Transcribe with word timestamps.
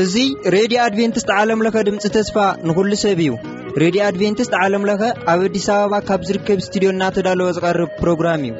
እዙ 0.00 0.24
ሬድዮ 0.54 0.78
ኣድቨንትስት 0.86 1.30
ዓለምለኸ 1.38 1.76
ድምፂ 1.88 2.04
ተስፋ 2.16 2.36
ንኹሉ 2.66 2.90
ሰብ 3.04 3.20
እዩ 3.24 3.30
ሬድዮ 3.84 4.00
ኣድቨንትስት 4.10 4.52
ዓለምለኸ 4.62 5.02
ኣብ 5.32 5.40
ኣዲስ 5.46 5.66
ኣበባ 5.76 5.94
ካብ 6.12 6.20
ዝርከብ 6.30 6.60
እስትድዮ 6.64 6.90
እናተዳለወ 6.98 7.48
ዝቐርብ 7.58 7.90
ፕሮግራም 8.04 8.44
እዩ 8.50 8.54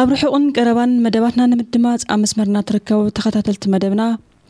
ኣብ 0.00 0.08
ርሑቕን 0.16 0.44
ቀረባን 0.56 0.92
መደባትና 1.06 1.42
ንምድማፅ 1.54 2.02
ኣብ 2.12 2.18
መስመርና 2.26 2.56
ትርከቡ 2.68 3.00
ተኸታተልቲ 3.16 3.64
መደብና 3.74 4.02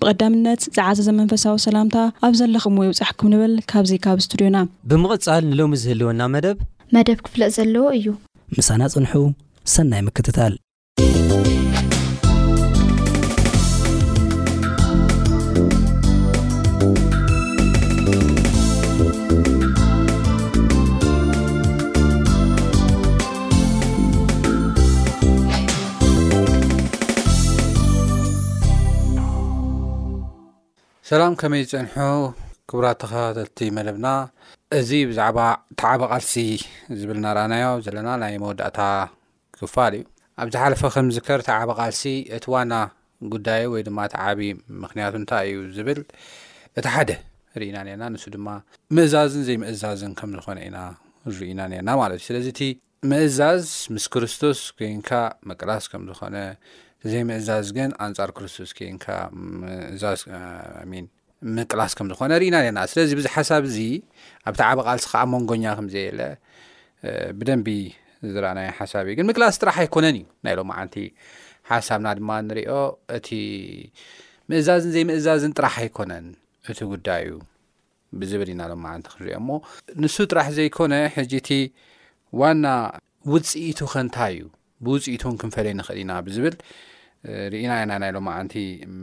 ብቐዳምነት 0.02 0.62
ዝዓዘ 0.76 0.98
ዘመንፈሳዊ 1.08 1.56
ሰላምታ 1.66 1.96
ኣብ 2.26 2.32
ዘለኹም 2.40 2.78
ይውፃሕኩም 2.86 3.28
ንብል 3.32 3.54
ካብዚ 3.72 3.92
ካብ 4.06 4.18
እስቱድዮና 4.22 4.56
ብምቕፃል 4.90 5.44
ንሎሚ 5.50 5.74
ዝህልወና 5.84 6.20
መደብ 6.34 6.58
መደብ 6.96 7.18
ክፍለጥ 7.28 7.50
ዘለዎ 7.58 7.86
እዩ 8.00 8.08
ምሳና 8.58 8.80
ፅንሑ 8.96 9.12
ሰናይ 9.74 10.02
ምክትታል 10.08 10.54
ሰላም 31.12 31.34
ከመይ 31.40 31.62
ዝፀንሖ 31.70 31.94
ክቡራትኻተልቲ 32.68 33.58
መደብና 33.76 34.08
እዚ 34.78 34.90
ብዛዕባ 35.08 35.38
ተዓበ 35.80 36.00
ቓልሲ 36.12 36.34
ዝብል 37.00 37.18
እናርኣናዮ 37.20 37.66
ዘለና 37.86 38.08
ናይ 38.22 38.34
መወዳእታ 38.42 38.78
ክፋል 39.56 39.94
እዩ 39.96 40.02
ኣብዝ 40.42 40.54
ሓለፈ 40.62 40.82
ከምዝከር 40.94 41.40
ተዓበ 41.48 41.70
ቃልሲ 41.80 42.02
እቲ 42.36 42.44
ዋና 42.54 42.74
ጉዳይ 43.34 43.64
ወይድማ 43.72 43.98
እቲ 44.08 44.14
ዓብ 44.28 44.40
ምክንያቱ 44.84 45.12
እንታይ 45.22 45.48
እዩ 45.50 45.58
ዝብል 45.78 46.00
እቲ 46.82 46.84
ሓደ 46.94 47.10
ርኢና 47.62 47.76
ነርና 47.88 48.04
ንሱ 48.14 48.24
ድማ 48.36 48.48
ምእዛዝን 48.98 49.44
ዘይምእዛዝን 49.48 50.14
ከም 50.20 50.32
ዝኮነ 50.38 50.58
ኢና 50.68 50.78
ርኢና 51.40 51.60
ነርና 51.72 51.90
ማለት 52.02 52.16
እዩ 52.22 52.26
ስለዚ 52.30 52.46
እቲ 52.54 52.62
ምእዛዝ 53.12 53.66
ምስ 53.96 54.06
ክርስቶስ 54.14 54.60
ኮይንካ 54.78 55.10
መቅላስ 55.50 55.84
ከም 55.94 56.04
ዝኮነ 56.12 56.38
ዘይ 57.10 57.22
ምእዛዝ 57.28 57.66
ግን 57.76 57.90
ኣንፃር 58.06 58.30
ክርስቶስ 58.36 58.70
ከንካ 58.78 59.06
ምእዛዝ 59.60 60.20
ምቅላስ 61.56 61.92
ከም 61.98 62.06
ዝኾነ 62.12 62.32
ርኢና 62.40 62.56
ለና 62.64 62.78
ስለዚ 62.90 63.10
ብዚ 63.18 63.26
ሓሳብ 63.36 63.62
ዚ 63.76 63.78
ኣብቲ 64.48 64.60
ዓበ 64.68 64.78
ቃል 64.88 64.98
ስ 65.04 65.06
ከዓ 65.12 65.22
መንጎኛ 65.32 65.64
ከምዘየለ 65.78 66.20
ብደንቢ 67.38 67.68
ዝረኣናይ 68.32 68.68
ሓሳቢእ 68.78 69.16
ግን 69.18 69.26
ምቅላስ 69.30 69.54
ጥራሕ 69.62 69.76
ኣይኮነን 69.84 70.16
እዩ 70.18 70.24
ናይሎም 70.46 70.68
ዓነቲ 70.80 70.96
ሓሳብና 71.70 72.08
ድማ 72.18 72.30
ንሪኦ 72.48 72.72
እቲ 73.16 73.28
ምእዛዝን 74.52 74.92
ዘይምእዛዝን 74.96 75.54
ጥራሕ 75.58 75.74
ኣይኮነን 75.84 76.26
እቲ 76.70 76.80
ጉዳዩ 76.92 77.26
ብዝብል 78.20 78.48
ኢናሎ 78.54 78.72
ዓነ 78.92 79.02
ክንሪኦ 79.12 79.36
ሞ 79.48 79.50
ንሱ 80.02 80.16
ጥራሕ 80.30 80.48
ዘይኮነ 80.58 80.94
ሕጂ 81.16 81.32
እቲ 81.42 81.50
ዋና 82.40 82.66
ውፅኢቱ 83.32 83.78
ከንታይ 83.92 84.34
እዩ 84.38 84.44
ብውፅኢቱን 84.86 85.34
ክንፈለ 85.40 85.66
ንኽእል 85.80 85.98
ኢና 86.04 86.12
ብዝብል 86.26 86.54
ርኢና 87.52 87.72
ና 87.90 87.96
ናይሎም 88.02 88.24
ማዓንቲ 88.28 88.54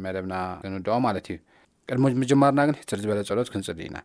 መደብና 0.03 0.35
ክንውድኦ 0.61 0.95
ማለት 1.07 1.25
እዩ 1.31 1.37
ቅድሚ 1.89 2.05
ምጀመርና 2.21 2.61
ግን 2.69 2.75
ሕር 2.79 2.99
ዝበለ 3.03 3.19
ፀሎት 3.29 3.49
ክንፅልኢና 3.53 3.97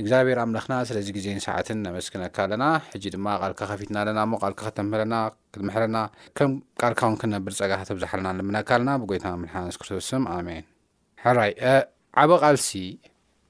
እግዚኣብሔር 0.00 0.38
ኣምለክና 0.42 0.74
ስለዚ 0.88 1.08
ግዜን 1.16 1.40
ሰዓትን 1.46 1.78
ነመስክነካ 1.86 2.36
ኣለና 2.44 2.64
ሕጂ 2.92 3.04
ድማ 3.14 3.26
ልካ 3.52 3.60
ከፊትና 3.70 3.96
ኣለና 4.02 4.20
ልካ 4.52 4.60
ከተምረና 4.68 5.14
ክምሕረና 5.54 5.96
ከም 6.38 6.52
ቃልካው 6.82 7.16
ክነብር 7.22 7.54
ፀጋታት 7.60 7.90
ብዛሓለና 7.96 8.30
ልምነካ 8.38 8.68
ኣለና 8.76 8.92
ብጎይት 9.02 9.26
ምሓንስ 9.44 9.78
ክርስቶስ 9.80 10.08
ኣሜን 10.36 10.64
ሕራይ 11.24 11.52
ዓበ 12.22 12.30
ቃልሲ 12.44 12.70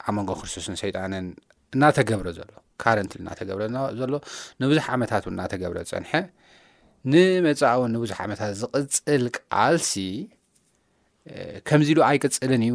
ኣብ 0.06 0.14
መንጎ 0.18 0.30
ክርስቶስን 0.40 0.76
ሰይጣንን 0.82 1.28
እናተገብረ 1.76 2.28
ዘሎ 2.38 2.50
ካረንት 2.82 3.12
እናተገብረ 3.20 3.62
ዘሎ 4.00 4.10
ንብዙሕ 4.62 4.86
ዓመታት 4.96 5.24
እናተገብረ 5.34 5.78
ፀንሐ 5.92 6.12
ንመፃውን 7.12 7.90
ንብዙሕ 7.96 8.18
ዓመታት 8.24 8.50
ዝቅፅል 8.60 9.22
ቃልሲ 9.50 9.92
ከምዚሉ 11.68 11.98
ኣይቅፅልን 12.08 12.62
እዩ 12.66 12.74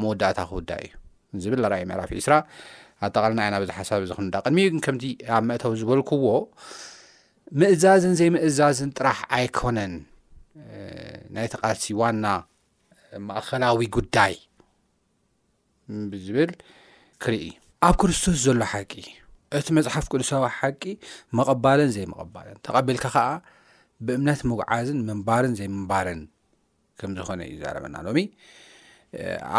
መወዳእታ 0.00 0.38
ክውዳይ 0.50 0.84
እዩ 1.34 1.38
ዝብል 1.44 1.64
ኣርእ 1.68 1.82
ምዕራፍ 1.90 2.10
ዒስራ 2.18 2.34
ኣጠቃልና 3.06 3.40
ዓይና 3.46 3.56
ብዙሕ 3.62 3.76
ሓሳብ 3.80 4.00
እዚ 4.04 4.10
ክኑዳ 4.18 4.36
ቅድሚኡ 4.46 4.66
ግን 4.72 4.80
ከምዚ 4.84 5.04
ኣብ 5.36 5.42
መእተው 5.50 5.72
ዝበልክዎ 5.80 6.26
ምእዛዝን 7.62 8.14
ዘይምእዛዝን 8.20 8.90
ጥራሕ 8.98 9.18
ኣይኮነን 9.38 9.94
ናይቲ 11.36 11.52
ቃልሲ 11.64 11.84
ዋና 12.00 12.24
ማእከላዊ 13.28 13.80
ጉዳይ 13.98 14.34
ብዝብል 16.12 16.52
ክርኢ 17.24 17.44
ኣብ 17.88 17.94
ክርስቶስ 18.02 18.36
ዘሎ 18.46 18.60
ሓቂ 18.72 18.92
እቲ 19.58 19.66
መፅሓፍ 19.76 20.04
ቅዱሳዊ 20.12 20.44
ሓቂ 20.58 20.82
መቐባልን 21.38 21.90
ዘይመቐባለን 21.96 22.56
ተቐቢልካ 22.66 23.04
ከዓ 23.14 23.26
ብእምነት 24.06 24.40
ምጉዓዝን 24.50 24.98
ምንባርን 25.08 25.52
ዘይምንባርን 25.58 26.20
ከም 27.00 27.10
ዝኮነ 27.18 27.40
እዩ 27.48 27.54
ዘረበና 27.62 27.96
ሎሚ 28.06 28.18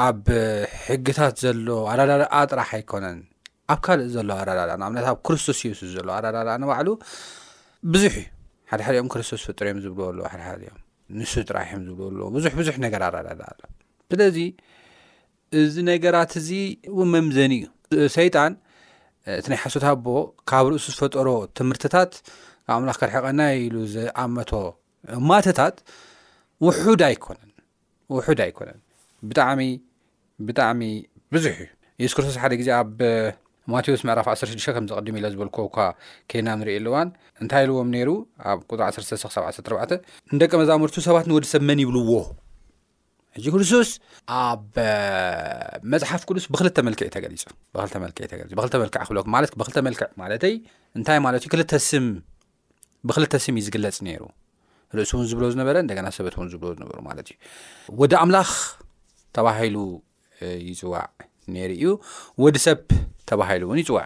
ኣብ 0.05 0.25
ሕግታት 0.87 1.35
ዘሎ 1.43 1.67
ኣዳዳኣ 1.91 2.33
ጥራሕ 2.51 2.69
ኣይኮነን 2.77 3.19
ኣብ 3.73 3.79
ካልእ 3.85 4.09
ዘለ 4.15 4.29
ኣራዳዳእኣብነ 4.41 4.97
ኣብ 5.13 5.19
ክርስቶስ 5.27 5.57
ሱስ 5.81 5.91
ዘለ 5.97 6.09
ኣራዳዳኣንባዕሉ 6.17 6.87
ብዙሕ 7.93 8.13
እዩ 8.21 8.25
ሓደሓደኦም 8.71 9.09
ክርስቶስ 9.13 9.41
ፍጥር 9.47 9.65
ዮም 9.71 9.79
ዝብልዎሎዎሓም 9.85 10.77
ንሱ 11.19 11.33
ጥራሕ 11.49 11.67
ዮም 11.75 11.83
ዝብዎሎዎ 11.87 12.27
ብዙሕ 12.35 12.53
ብዙሕ 12.61 12.75
ነገር 12.85 13.01
ኣራዳዳእ 13.09 13.53
ሎ 13.63 13.71
ስለዚ 14.13 14.39
እዚ 15.61 15.75
ነገራት 15.91 16.31
እዚ 16.41 16.49
ው 16.99 17.03
መምዘኒ 17.15 17.53
እዩይጣን 18.05 18.53
እቲ 19.37 19.45
ናይ 19.51 19.59
ሓሶታ 19.63 19.85
ኣቦ 19.95 20.07
ካብ 20.49 20.65
ርእሱ 20.71 20.85
ዝፈጠሮ 20.95 21.29
ትምህርትታት 21.57 22.11
ብ 22.65 22.67
ኣምላክ 22.75 22.97
ከርሐቐና 23.01 23.41
ኢሉ 23.63 23.75
ዝኣመቶ 23.93 24.51
ማተታት 25.29 25.75
ው 26.65 26.69
ነ 27.37 27.49
ውሑድ 28.13 28.39
ኣይኮነን 28.45 28.79
ብጣዕሚ 29.29 29.61
ብጣዕሚ 30.47 30.81
ብዙሕ 31.33 31.55
እዩ 31.61 32.05
የሱስ 32.05 32.15
ክርስቶስ 32.17 32.37
ሓደ 32.41 32.53
ግዜ 32.61 32.69
ኣብ 32.81 32.99
ማቴዎስ 33.73 34.01
ምዕራፍ 34.07 34.27
16 34.33 34.71
ከምዝቐድሙ 34.75 35.15
ኢላ 35.19 35.27
ዝበልዎ 35.33 35.63
እኳ 35.69 35.77
ከና 36.31 36.47
ንርኢ 36.59 36.75
ኣሉእዋን 36.79 37.07
እንታይ 37.43 37.63
ኢልዎም 37.65 37.87
ነይሩ 37.95 38.09
ኣብ 38.51 38.59
ቁጥሪ 38.69 38.83
1ሰክሳብ 38.89 39.43
14 39.45 39.93
ንደቂ 40.35 40.51
መዛሙርቱ 40.61 40.95
ሰባት 41.07 41.25
ንወዲ 41.31 41.45
ሰብ 41.53 41.63
መን 41.69 41.81
ይብልዎ 41.83 42.11
እ 43.39 43.51
ክርስቶስ 43.53 43.89
ኣብ 44.41 44.61
መፅሓፍ 45.93 46.21
ቅዱስ 46.27 46.45
ብ 46.51 46.55
ተ 46.75 46.79
ልክዕ 46.91 47.07
ክዕ 48.95 49.21
ማይ 49.33 50.29
ታይ 50.39 51.19
ማ 51.25 51.31
ብክልተ 51.47 51.75
ስም 51.85 52.05
ዩ 53.15 53.61
ዝግለፅ 53.65 53.97
ሩ 54.21 54.25
ርእሱ 54.97 55.11
ውን 55.17 55.25
ዝብሎ 55.29 55.43
ዝነበረ 55.53 55.75
ደና 55.89 56.07
ሰበት 56.17 56.35
ዝብ 56.51 56.63
በሩ 56.85 56.99
ማትዩ 57.07 57.33
ወዲ 58.01 58.13
ኣምላኽ 58.21 58.51
ተባሂሉ 59.35 59.75
ይፅዋዕ 60.69 61.03
ነሩ 61.55 61.69
እዩ 61.77 61.85
ወዲ 62.43 62.57
ሰብ 62.67 62.79
ተባሂሉ 63.29 63.61
እውን 63.67 63.79
ይፅዋዕ 63.83 64.05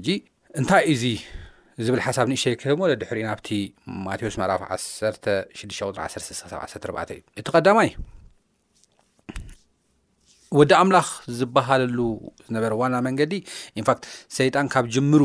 እዩ 0.00 0.08
እንታይ 0.60 0.84
እዚ 0.94 1.02
ዝብል 1.86 2.02
ሓሳብ 2.06 2.26
ንእሸሞ 2.32 2.78
ወድሕሪእ 2.86 3.26
ናብቲ 3.28 3.48
ማቴዎስ 4.06 4.36
መራፍ 4.42 4.62
16 4.74 5.34
እዩ 5.60 6.20
እቲ 7.40 7.46
ቀዳማይ 7.56 7.90
ወዲ 10.58 10.72
ኣምላኽ 10.80 11.08
ዝበሃለሉ 11.38 11.98
ዝነበረ 12.46 12.70
ዋና 12.80 12.94
መንገዲ 13.06 13.32
ኢንፋክት 13.80 14.04
ሰይጣን 14.38 14.66
ካብ 14.72 14.84
ጅምሩ 14.94 15.22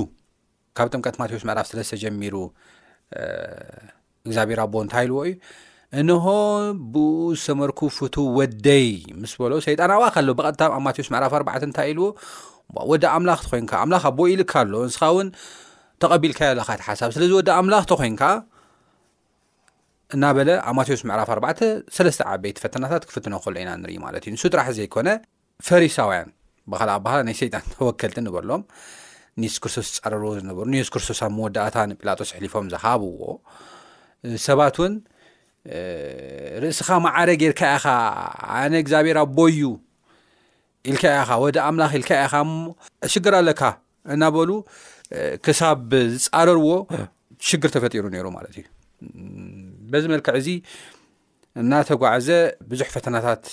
ካብ 0.77 0.87
ጥምቀት 0.93 1.15
ማቴዎስ 1.21 1.43
መዕራፍ 1.49 1.67
ሰለስተ 1.69 1.93
ጀሚሩ 2.03 2.35
እግዚኣብሔር 4.27 4.59
ኣቦ 4.65 4.73
እንታይ 4.85 5.03
ይልዎ 5.05 5.19
እዩ 5.29 5.33
እንሆ 6.01 6.25
ብኡ 6.93 7.09
ዝሰመርኩ 7.39 7.79
ፍቱ 7.97 8.15
ወደይ 8.39 8.87
ምስ 9.21 9.33
በሎ 9.41 9.53
ሰይጣን 9.67 9.91
ኣባካ 9.97 10.15
ለ 10.27 10.35
በቐጥታ 10.41 10.61
ኣብ 10.77 10.81
ማቴዎስ 10.87 11.09
መዕራፍ 11.15 11.33
ኣባዕተ 11.41 11.63
እንታይ 11.69 11.89
ኢልዎ 11.93 12.07
ወዲ 12.91 13.03
ኣምላኽኮይንካ 13.17 13.73
ኣምላኽ 13.83 14.03
ኣቦ 14.11 14.19
ኢልካ 14.33 14.53
ኣሎ 14.63 14.73
እንስኻ 14.89 15.03
እውን 15.13 15.27
ተቐቢልካያኣለካ 16.03 16.69
ትሓሳብ 16.81 17.11
ስለዚ 17.17 17.31
ወዲ 17.39 17.49
ኣምላኽ 17.59 17.83
ተ 17.91 17.97
ኮንካ 18.01 18.21
እና 20.15 20.25
በለ 20.37 20.49
ኣብ 20.69 20.75
ማቴዎስ 20.77 21.01
መዕራፍ 21.09 21.29
43ስተ 21.35 22.21
ዓበይት 22.31 22.57
ፈተናታት 22.63 23.03
ክፍትኖ 23.09 23.35
ከሎ 23.43 23.53
ኢና 23.63 23.69
ንርኢ 23.81 23.95
ማለት 24.03 24.23
እዩ 24.25 24.31
ንሱ 24.35 24.43
ጥራሕ 24.53 24.67
ዘይኮነ 24.77 25.07
ፈሪሳውያን 25.67 26.29
ብካልኣ 26.71 26.93
ኣባህላ 26.99 27.19
ናይ 27.27 27.35
ሰይጣን 27.41 27.63
ተወከልቲ 27.73 28.17
ንበሎም 28.25 28.61
ኒስ 29.43 29.55
ክርስቶስ 29.63 29.87
ዝፃረርዎ 29.97 30.29
ዝነበሩ 30.37 30.65
ንስ 30.73 30.89
ክርስቶሳን 30.93 31.31
መወዳእታ 31.37 31.75
ንጲላጦስ 31.91 32.29
ሕሊፎም 32.37 32.67
ዝሃብዎ 32.73 33.19
ሰባት 34.47 34.77
እውን 34.81 34.93
ርእስኻ 36.63 36.87
መዓረ 37.07 37.27
ጌርካ 37.41 37.61
ኢኻ 37.77 37.85
ኣነ 38.61 38.73
እግዚኣብሔር 38.83 39.17
ኣቦዩ 39.23 39.59
ኢልካ 40.91 41.03
ኢኻ 41.21 41.31
ወደ 41.45 41.57
ኣምላኽ 41.67 41.91
ኢልካ 41.99 42.11
ኢኻሞ 42.25 42.49
ሽግር 43.13 43.35
ኣለካ 43.41 43.61
እናበሉ 44.15 44.49
ክሳብ 45.47 45.87
ዝፃረርዎ 46.25 46.69
ሽግር 47.49 47.69
ተፈጢሩ 47.77 48.05
ነይሩ 48.15 48.27
ማለት 48.39 48.51
እዩ 48.61 48.65
በዚ 49.93 50.03
መልክዕ 50.13 50.33
እዚ 50.41 50.49
እናተጓዕዘ 51.61 52.29
ብዙሕ 52.69 52.87
ፈተናታት 52.95 53.45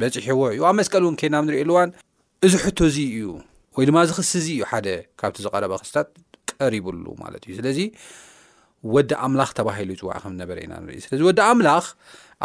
በፅሕዎ 0.00 0.40
እዩ 0.54 0.60
ኣብ 0.68 0.74
መስቀል 0.80 1.02
እውን 1.06 1.14
ከድናብ 1.20 1.44
ንሪኢሉዋን 1.48 1.90
እዚ 2.46 2.52
ሕቶ 2.64 2.78
እዚ 2.90 2.96
እዩ 3.10 3.20
ወይ 3.76 3.84
ድማ 3.88 3.96
እዚ 4.06 4.10
ክስ 4.18 4.30
እዚ 4.40 4.46
እዩ 4.56 4.62
ሓደ 4.70 4.88
ካብቲ 5.20 5.36
ዝቀረበ 5.44 5.72
ክስታት 5.82 6.08
ቀሪቡሉ 6.62 7.04
ማለት 7.22 7.42
እዩ 7.46 7.52
ስለዚ 7.60 7.78
ወዲ 8.94 9.10
ኣምላኽ 9.26 9.50
ተባሂሉ 9.58 9.90
ፅዋዕ 10.00 10.18
ከምነበረ 10.24 10.56
ኢና 10.64 10.72
ንርኢ 10.84 10.98
ስለዚ 11.06 11.20
ወዲ 11.28 11.40
ኣምላኽ 11.50 11.84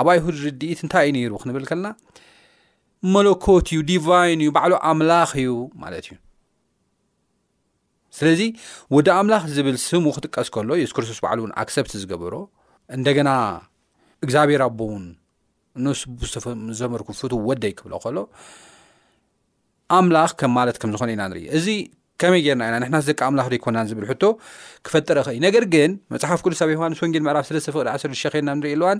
ኣብ 0.01 0.07
ኣይሁድ 0.13 0.35
ርድኢት 0.45 0.79
እንታይ 0.85 1.03
ዩ 1.09 1.13
ነይሩ 1.17 1.31
ክንብል 1.43 1.65
ከለና 1.69 1.87
መለኮት 3.15 3.67
እዩ 3.73 3.79
ዲቫይን 3.91 4.39
እዩ 4.43 4.49
ባዕሉ 4.57 4.73
ኣምላኽ 4.91 5.31
እዩ 5.41 5.49
ማለት 5.83 6.05
እዩ 6.09 6.15
ስለዚ 8.17 8.41
ወዲ 8.95 9.07
ኣምላኽ 9.19 9.43
ዝብል 9.57 9.77
ስሙ 9.87 10.05
ክጥቀስ 10.17 10.47
ከሎ 10.55 10.69
የሱስ 10.79 10.93
ክርስቶስ 10.97 11.19
በዕሉ 11.25 11.39
ውን 11.45 11.53
ኣክሰፕት 11.63 11.93
ዝገበሮ 12.01 12.33
እንደገና 12.95 13.29
እግዚኣብሄርኣቦእውን 14.25 15.03
ንስ 15.85 16.01
ዝተመርኩ 16.79 17.09
ፍት 17.19 17.33
ወደይ 17.49 17.71
ክብሎ 17.79 17.93
ከሎ 18.03 18.17
ኣምላኽ 19.97 20.31
ከም 20.39 20.51
ማለት 20.57 20.77
ከም 20.81 20.89
ዝኾነ 20.95 21.09
ኢና 21.15 21.23
ንርኢ 21.31 21.45
እዚ 21.57 21.67
ከመይ 22.21 22.41
ገርና 22.45 22.63
ኢና 22.69 22.75
ንሕና 22.81 22.97
ደቂ 23.09 23.19
ኣምላክ 23.27 23.47
ዶ 23.51 23.55
ይኮናን 23.59 23.87
ዝብል 23.89 24.05
ሕቶ 24.11 24.23
ክፈጥረኸእዩ 24.87 25.39
ነገር 25.47 25.63
ግን 25.73 25.91
መፅሓፍ 26.13 26.41
ቁዱስ 26.45 26.61
ኣብ 26.65 26.69
ዮሃንስ 26.75 26.99
ወንጌል 27.03 27.23
ምዕራብ 27.27 27.45
ስለስተ 27.49 27.69
ፍቅ 27.77 27.81
16 27.93 28.29
ክልና 28.35 28.51
ንርኢ 28.59 28.73
ኣልዋን 28.77 28.99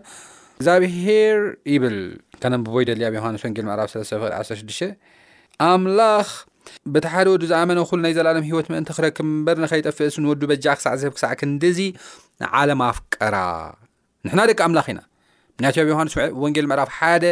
እግዚኣብሔር 0.58 1.40
ይብል 1.74 1.98
ከነ 2.42 2.54
ብቦይ 2.66 2.86
ደሊ 2.90 3.02
ኣብ 3.10 3.16
ዮሃንስ 3.20 3.44
ወንጌል 3.48 3.68
ምዕራብ 3.70 3.88
ለተፍቅ 4.02 4.34
16 4.40 5.62
ኣምላኽ 5.70 6.30
ብታሓደ 6.94 7.28
ወዱ 7.34 7.44
ዝኣመነ 7.52 7.80
ኩሉ 7.88 8.00
ናይ 8.06 8.14
ዘለኣለም 8.18 8.46
ሂወት 8.50 8.68
ምእን 8.72 8.86
ክረክብ 8.98 9.30
በር 9.46 9.58
ንኸይጠፍእሱ 9.64 10.16
ንወዱ 10.26 10.42
በጃ 10.52 10.66
ክሳዕ 10.78 10.94
ዝህብ 11.02 11.14
ክሳዕ 11.18 11.34
ክንዲ 11.42 11.64
ዚ 11.78 11.80
ዓለም 12.60 12.82
ኣፍቀራ 12.90 13.36
ንሕና 14.28 14.42
ደቂ 14.50 14.60
ኣምላኽ 14.68 14.88
ኢና 14.94 15.00
ምንያት 15.58 15.76
ኣብ 15.84 15.88
ዮሃንስ 15.94 16.14
ወንጌል 16.44 16.66
ምዕራፍ 16.72 16.90
ሓደ 16.98 17.26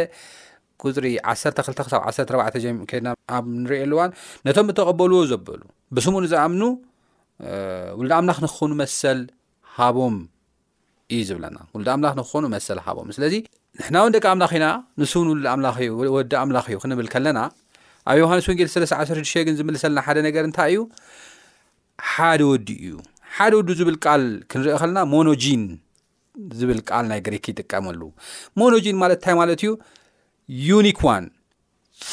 ቁፅሪ 0.82 1.06
12 1.32 1.78
ክሳ 1.86 1.94
14 2.04 2.66
ና 3.06 3.14
ኣብ 3.36 3.44
ንሪሉእዋን 3.62 4.10
ነቶም 4.46 4.68
እተቐበልዎ 4.74 5.18
ዘበሉ 5.32 5.60
ብስሙ 5.96 6.14
ዝኣምኑ 6.32 6.62
ውሉዳ 7.98 8.12
ኣምላኽ 8.20 8.38
ንክኾኑ 8.44 8.72
መሰል 8.82 9.20
ሃቦም 9.78 10.16
እዩ 11.14 11.20
ዝብለና 11.30 11.56
ውሉዳ 11.74 11.88
ኣምላኽ 11.96 12.14
ንክኾኑ 12.20 12.44
መሰል 12.56 12.78
ሃቦም 12.86 13.08
ስለዚ 13.16 13.34
ንሕናእውን 13.80 14.12
ደቂ 14.16 14.24
ኣምላኽ 14.32 14.52
ኢና 14.58 14.66
ንስ 15.00 15.12
እውን 15.18 15.28
ውሉ 16.00 16.08
ወዲ 16.16 16.32
ኣምላኽ 16.42 16.66
እዩ 16.72 16.78
ክንብል 16.82 17.06
ከለና 17.14 17.40
ኣብ 18.12 18.16
ዮሃንስ 18.22 18.46
ወንጌል 18.50 18.68
3 18.76 18.92
16 19.02 19.44
ግን 19.48 19.54
ዝምልሰለና 19.60 20.00
ሓደ 20.06 20.18
ነገር 20.28 20.44
እንታይ 20.48 20.70
እዩ 20.74 20.82
ሓደ 22.14 22.40
ወዲ 22.50 22.68
እዩ 22.86 22.94
ሓደ 23.36 23.52
ወዱ 23.58 23.68
ዝብል 23.78 23.96
ቃል 24.04 24.22
ክንርኢ 24.50 24.72
ከለና 24.80 24.98
ሞኖጂን 25.12 25.62
ዝብል 26.60 26.80
ቃል 26.88 27.04
ናይ 27.10 27.20
ግሪክ 27.26 27.44
ይጥቀመሉ 27.52 28.00
ሞኖጂን 28.60 28.96
ማለት 29.02 29.16
እንታይ 29.20 29.34
ማለት 29.40 29.60
እዩ 29.64 29.70
ዩኒክ 30.70 30.98
ዋ 31.08 31.12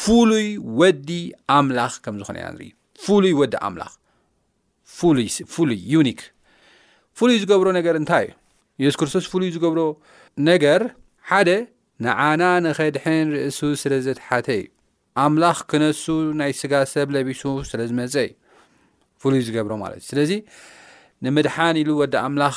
ፍሉይ 0.00 0.46
ወዲ 0.80 1.10
ኣምላኽ 1.56 1.92
ከም 2.04 2.14
ዝኾነ 2.20 2.36
ኢና 2.42 2.48
ንርኢ 2.56 2.70
ፍሉይ 3.04 3.32
ወዲ 3.40 3.54
ኣምላኽ 3.68 3.92
ፍሉይ 5.56 5.78
ዩኒክ 5.94 6.20
ፍሉይ 7.18 7.36
ዝገብሮ 7.44 7.68
ነገር 7.78 7.94
እንታይ 8.00 8.26
እዩ 8.78 8.86
የሱስ 8.86 8.98
ክርስቶስ 9.00 9.24
ፍሉይ 9.32 9.48
ዝገብሮ 9.56 9.80
ነገር 10.50 10.80
ሓደ 11.30 11.50
ንዓና 12.06 12.42
ንኸድሕን 12.66 13.26
ርእሱ 13.36 13.60
ስለ 13.82 13.92
ዘተሓተ 14.06 14.48
እዩ 14.60 14.66
ኣምላኽ 15.24 15.58
ክነሱ 15.72 16.04
ናይ 16.40 16.52
ስጋ 16.62 16.72
ሰብ 16.94 17.08
ለቢሱ 17.16 17.42
ስለ 17.72 17.80
ዝመፀ 17.90 18.14
እዩ 18.28 18.32
ፍሉይ 19.22 19.42
ዝገብሮ 19.48 19.72
ማለት 19.84 20.00
እዩ 20.04 20.08
ስለዚ 20.12 20.32
ንምድሓን 21.26 21.76
ኢሉ 21.80 21.90
ወዲ 22.00 22.14
ኣምላኽ 22.26 22.56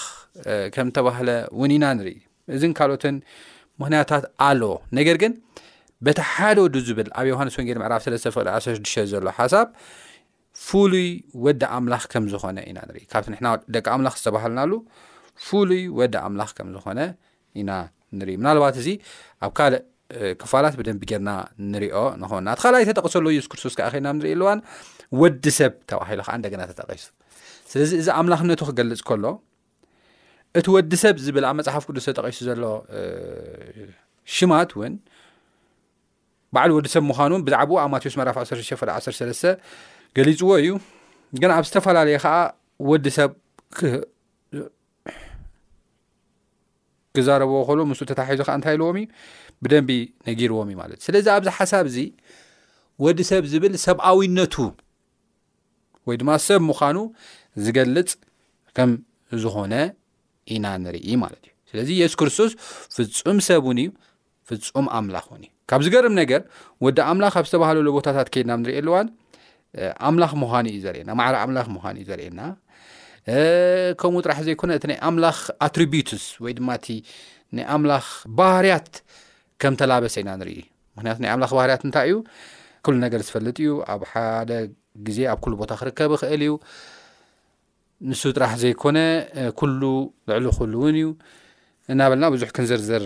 ከም 0.76 0.88
ዝተባህለ 0.90 1.30
እውን 1.56 1.72
ኢና 1.76 1.86
ንርኢ 2.00 2.16
እዝን 2.56 2.72
ካልኦትን 2.78 3.16
ምክንያታት 3.82 4.24
ኣሎ 4.48 4.62
ነገር 4.98 5.16
ግን 5.24 5.34
በቲ 6.06 6.20
ሓደ 6.32 6.58
ወዱ 6.66 6.76
ዝብል 6.88 7.10
ኣብ 7.20 7.26
ዮሃንስ 7.32 7.56
ወንጌል 7.60 7.78
ምዕራፍ 7.82 8.02
ሰስተፍቅ 8.06 8.46
16 8.60 9.10
ዘሎ 9.14 9.28
ሓሳብ 9.40 9.68
ፍሉይ 10.66 11.10
ወዲ 11.46 11.64
ኣምላኽ 11.78 12.04
ከም 12.14 12.26
ዝኾነ 12.34 12.58
ኢና 12.72 12.80
ንርኢ 12.90 13.02
ካብቲ 13.14 13.28
ንሕና 13.34 13.48
ደቂ 13.76 13.86
ኣምላኽ 13.96 14.16
ዝተባሃልናሉ 14.22 14.72
ፍሉይ 15.48 15.84
ወዲ 16.00 16.16
ኣምላኽ 16.28 16.50
ከም 16.60 16.70
ዝኾነ 16.76 17.00
ኢና 17.62 17.72
ንርኢ 18.20 18.36
ምናልባት 18.42 18.76
እዚ 18.82 18.88
ኣብ 19.46 19.52
ካልእ 19.60 19.82
ክፋላት 20.42 20.74
ብደንቢ 20.80 21.04
ጌርና 21.12 21.30
ንሪኦ 21.74 21.98
ንኾኑና 22.22 22.50
ቲ 22.58 22.62
ካላኣይ 22.64 22.86
ተጠቀሰሉ 22.90 23.26
የሱስ 23.36 23.50
ክርስቶስ 23.52 23.76
ከዓ 23.80 23.88
ከና 23.94 24.08
ንሪኢ 24.18 24.34
ኣልዋን 24.38 24.60
ወዲ 25.22 25.46
ሰብ 25.60 25.74
ተባሂሉ 25.92 26.20
ከዓ 26.28 26.36
እንደገና 26.40 26.62
ተጠቀሱ 26.72 27.06
ስለዚ 27.74 27.92
እዚ 28.02 28.08
ኣምላክነቱ 28.22 28.62
ክገልፅ 28.70 29.02
ከሎ 29.08 29.26
እቲ 30.60 30.66
ወዲ 30.74 30.92
ሰብ 31.04 31.16
ዝብል 31.26 31.46
ኣብ 31.50 31.56
መፅሓፍ 31.60 31.84
ቅዱስ 31.90 32.06
ተጠቂሱ 32.10 32.38
ዘሎ 32.48 32.64
ሽማት 34.34 34.72
እውን 34.78 34.94
በዕል 36.56 36.72
ወዲሰብ 36.78 37.04
ምኳኑን 37.12 37.42
ብዛዕባኡ 37.46 37.78
ኣብ 37.84 37.90
ማቴዎስ 37.94 38.16
መራፍ 38.20 38.36
16 38.52 38.76
ፈ 38.80 38.82
13 38.92 39.48
ገሊፅዎ 40.18 40.52
እዩ 40.62 40.70
ግን 41.42 41.52
ኣብ 41.56 41.64
ዝተፈላለዩ 41.70 42.18
ከዓ 42.26 42.36
ወዲ 42.90 43.06
ሰብ 43.18 43.32
ክዘረብዎ 47.18 47.58
ሉ 47.78 47.82
ምስ 47.90 48.00
ተታባሒዙ 48.12 48.42
ከዓ 48.48 48.54
እንታይኢልዎም 48.60 48.98
ብደንቢ 49.64 49.90
ነጊርዎም 50.28 50.70
እዩ 50.72 50.76
ማለት 50.84 51.00
ዩ 51.02 51.06
ስለዚ 51.08 51.26
ኣብዚ 51.38 51.50
ሓሳብ 51.58 51.86
እዚ 51.92 51.98
ወዲ 53.06 53.20
ሰብ 53.32 53.44
ዝብል 53.52 53.76
ሰብኣዊነቱ 53.88 54.56
ወይ 56.08 56.16
ድማ 56.22 56.30
ሰብ 56.48 56.62
ምዃኑ 56.70 56.98
ዝገልፅ 57.66 58.12
ከም 58.78 58.92
ዝኮነ 59.44 59.74
ኢና 60.54 60.66
ንርኢ 60.84 61.08
ማለት 61.24 61.44
እዩ 61.48 61.54
ስለዚ 61.72 61.90
የሱስ 62.02 62.16
ክርስቶስ 62.20 62.52
ፍፁም 62.96 63.38
ሰብ 63.48 63.64
እውን 63.68 63.80
እዩ 63.84 63.90
ፍፁም 64.50 64.88
ኣምላኽእውን 64.98 65.44
እዩ 65.46 65.52
ካብ 65.72 65.82
ዝገርም 65.86 66.16
ነገር 66.22 66.42
ወዲ 66.86 66.98
ኣምላኽ 67.12 67.34
ኣብ 67.42 67.46
ዝተባሃለሉ 67.50 67.88
ቦታታት 67.98 68.28
ከይድና 68.34 68.54
ብንሪእየኣልዋን 68.60 69.08
ኣምላኽ 70.10 70.32
ምዃኑ 70.44 70.66
እዩ 70.74 70.80
ዘርኤየና 70.86 71.12
ማዕራ 71.20 71.36
ኣምላኽ 71.46 71.68
ምዃኑ 71.76 71.96
እዩ 72.02 72.06
ዘርኤየና 72.12 72.42
ከምኡ 74.02 74.22
ጥራሕ 74.26 74.40
ዘይኮነ 74.48 74.72
እቲ 74.80 74.86
ናይ 74.92 74.98
ኣምላኽ 75.10 75.38
ኣትሪቢትስ 75.68 76.26
ወይ 76.46 76.54
ድማ 76.58 76.70
እቲ 76.80 76.88
ናይ 77.58 77.66
ኣምላኽ 77.76 78.06
ባህርያት 78.40 78.92
ከም 79.64 79.74
ተላበሰ 79.82 80.16
ኢና 80.24 80.32
ንርኢ 80.42 80.60
ምክንያቱ 80.98 81.18
ናይ 81.26 81.32
ኣምላክ 81.36 81.52
ባህርያት 81.60 81.84
እንታይ 81.88 82.08
እዩ 82.10 82.18
ኩሉ 82.86 82.96
ነገር 83.06 83.20
ዝፈልጥ 83.28 83.58
እዩ 83.66 83.72
ኣብ 83.94 84.02
ሓደ 84.12 84.52
ግዜ 85.10 85.20
ኣብ 85.34 85.40
ኩሉ 85.46 85.54
ቦታ 85.62 85.72
ክርከብ 85.82 86.12
ይክእል 86.18 86.42
እዩ 86.48 86.54
ንሱ 88.10 88.22
ጥራሕ 88.36 88.52
ዘይኮነ 88.62 88.98
ኩሉ 89.60 89.82
ልዕሊ 90.30 90.46
ኩሉ 90.58 90.74
እውን 90.82 90.96
እዩ 91.02 91.08
እና 91.94 92.02
በለና 92.12 92.26
ብዙሕ 92.34 92.50
ክንዘርዝር 92.58 93.04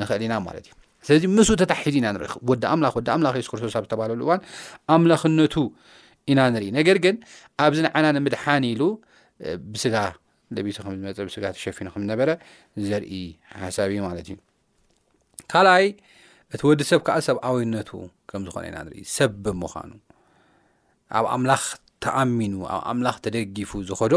ንክእል 0.00 0.22
ኢና 0.26 0.34
ማለት 0.46 0.64
እዩ 0.68 0.72
ስለዚ 1.06 1.24
ምስ 1.36 1.48
ተታሒዙ 1.62 1.94
ኢና 2.00 2.06
ንርኢ 2.16 2.30
ወዲ 2.50 2.62
ኣም 2.72 2.80
ወዲ 2.98 3.08
ኣምላክ 3.14 3.34
ሱ 3.46 3.48
ክርስቶስ 3.52 3.76
ኣብ 3.78 3.84
ዝተባሃለሉ 3.86 4.20
እዋን 4.26 4.40
ኣምላኽነቱ 4.94 5.54
ኢና 6.32 6.40
ንርኢ 6.54 6.70
ነገር 6.78 6.98
ግን 7.04 7.16
ኣብዚንዓና 7.66 8.06
ንምድሓን 8.16 8.64
ኢሉ 8.72 8.82
ብስጋ 9.72 9.96
ለቢሶ 10.56 10.76
ከምዝመፀ 10.86 11.18
ብስጋ 11.28 11.44
ተሸፊኑ 11.58 11.86
ከምዝነበረ 11.94 12.30
ዘርኢ 12.88 13.12
ሓሳብ 13.62 13.88
እዩ 13.94 14.00
ማለት 14.08 14.26
እዩ 14.32 14.36
ካልኣይ 15.52 15.86
እቲ 16.54 16.60
ወዲ 16.70 16.80
ሰብ 16.90 17.00
ከዓ 17.06 17.16
ሰብኣዊነቱ 17.28 17.90
ከም 18.32 18.42
ዝኾነ 18.48 18.64
ኢና 18.70 18.78
ንርኢ 18.88 18.98
ሰብ 19.16 19.32
ብምዃኑ 19.46 19.90
ኣብ 21.18 21.24
ኣምላኽ 21.36 21.62
ተኣሚኑ 22.04 22.54
ኣብ 22.74 22.80
ኣምላክ 22.92 23.16
ተደጊፉ 23.24 23.70
ዝከዶ 23.88 24.14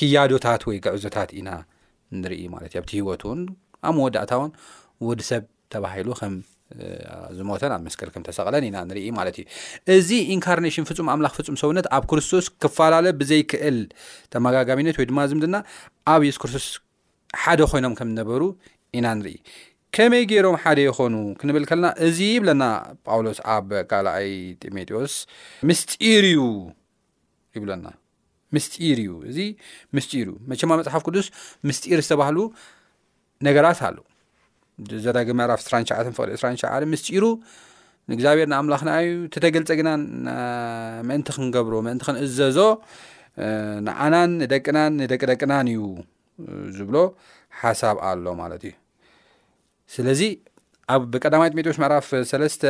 ክያዶታት 0.00 0.62
ወይ 0.68 0.76
ገዕዞታት 0.84 1.30
ኢና 1.38 1.48
ንርኢ 2.20 2.42
ማለት 2.54 2.70
እዩ 2.74 2.80
ኣብቲ 2.82 2.92
ሂወት 3.02 3.22
ውን 3.28 3.40
ኣብ 3.88 3.92
መወዳእታውን 3.98 4.50
ወዲሰብ 5.08 5.42
ተባሂሉ 5.74 6.08
ከም 6.20 6.34
ዝሞተን 7.36 7.72
ኣብ 7.76 7.82
መስቀል 7.86 8.08
ከምተሰቅለን 8.14 8.64
ኢና 8.68 8.76
ንርኢ 8.90 9.06
ማለት 9.18 9.36
እዩ 9.42 9.46
እዚ 9.96 10.08
ኢንካርኔሽን 10.34 10.86
ፍፁም 10.90 11.08
ኣምላክ 11.14 11.34
ፍፁም 11.38 11.56
ሰውነት 11.62 11.86
ኣብ 11.96 12.04
ክርስቶስ 12.12 12.48
ክፈላለዩ 12.64 13.14
ብዘይክእል 13.20 13.78
ተመጋጋሚነት 14.34 14.98
ወይድማ 15.02 15.18
ዝምድና 15.32 15.56
ኣብ 16.14 16.22
የሱስ 16.28 16.40
ክርስቶስ 16.44 16.66
ሓደ 17.42 17.60
ኮይኖም 17.72 17.94
ከም 18.00 18.08
ዝነበሩ 18.12 18.42
ኢና 18.98 19.06
ንርኢ 19.20 19.36
ከመይ 19.96 20.24
ገይሮም 20.30 20.56
ሓደ 20.62 20.78
ይኮኑ 20.88 21.14
ክንብል 21.40 21.64
ከለና 21.70 21.88
እዚ 22.06 22.18
ይብለና 22.34 22.64
ጳውሎስ 23.08 23.38
ኣብ 23.56 23.68
ካልኣይ 23.90 24.28
ጢሞቴዎስ 24.64 25.14
ምስጢር 25.68 26.24
እዩ 26.32 26.40
ይብለና 27.56 27.86
ምስጢኢር 28.56 28.98
እዩ 29.04 29.10
እዚ 29.30 29.38
ምስጢኢር 29.96 30.28
እዩ 30.30 30.36
መቸማ 30.50 30.70
መፅሓፍ 30.80 31.02
ቅዱስ 31.08 31.26
ምስጢኢር 31.68 32.00
ዝተባሃሉ 32.06 32.38
ነገራት 33.46 33.80
ኣሎ 33.88 33.96
ዘዳግ 35.04 35.28
መዕራፍ 35.40 35.60
2ሸዓ 35.68 35.98
ፍቅዲ 36.18 36.34
2ሸ 36.42 36.86
ምስጢኢሩ 36.94 37.24
ንእግዚኣብሔር 38.10 38.48
ንኣምላኽና 38.52 38.90
ዩ 39.06 39.14
ቲተገልፀግናን 39.34 40.02
ምእንቲ 41.08 41.28
ክንገብሮ 41.36 41.74
ምእንቲ 41.86 42.02
ክንእዘዞ 42.08 42.58
ንዓናን 43.86 44.30
ንደቅናን 44.42 44.92
ንደቂደቅናን 45.02 45.66
እዩ 45.72 45.80
ዝብሎ 46.76 46.96
ሓሳብ 47.60 47.96
ኣሎ 48.10 48.24
ማለት 48.42 48.62
እዩ 48.68 48.74
ስለዚ 49.94 50.22
ኣብ 50.94 51.02
ብቀዳማይ 51.14 51.50
ሜዎስ 51.58 51.78
መዕራፍ 51.84 52.06
3 52.32 52.66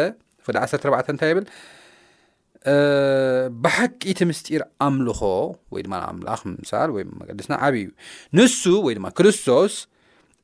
ፍቅዲ 0.49 0.57
1 0.97 1.13
እንታይ 1.13 1.31
ይብል 1.33 1.47
ብሓቂ 3.65 4.01
ቲ 4.19 4.25
ምስጢር 4.31 4.63
ኣምልኮ 4.87 5.21
ወይ 5.73 5.83
ድማ 5.87 5.95
ኣምላክ 6.13 6.41
ምሳል 6.63 6.89
ወይ 6.95 7.03
መቀዲስና 7.21 7.55
ዓብዪ 7.67 7.83
እዩ 7.85 7.91
ንሱ 8.37 8.63
ወይ 8.87 8.95
ድማ 8.99 9.07
ክርስቶስ 9.19 9.75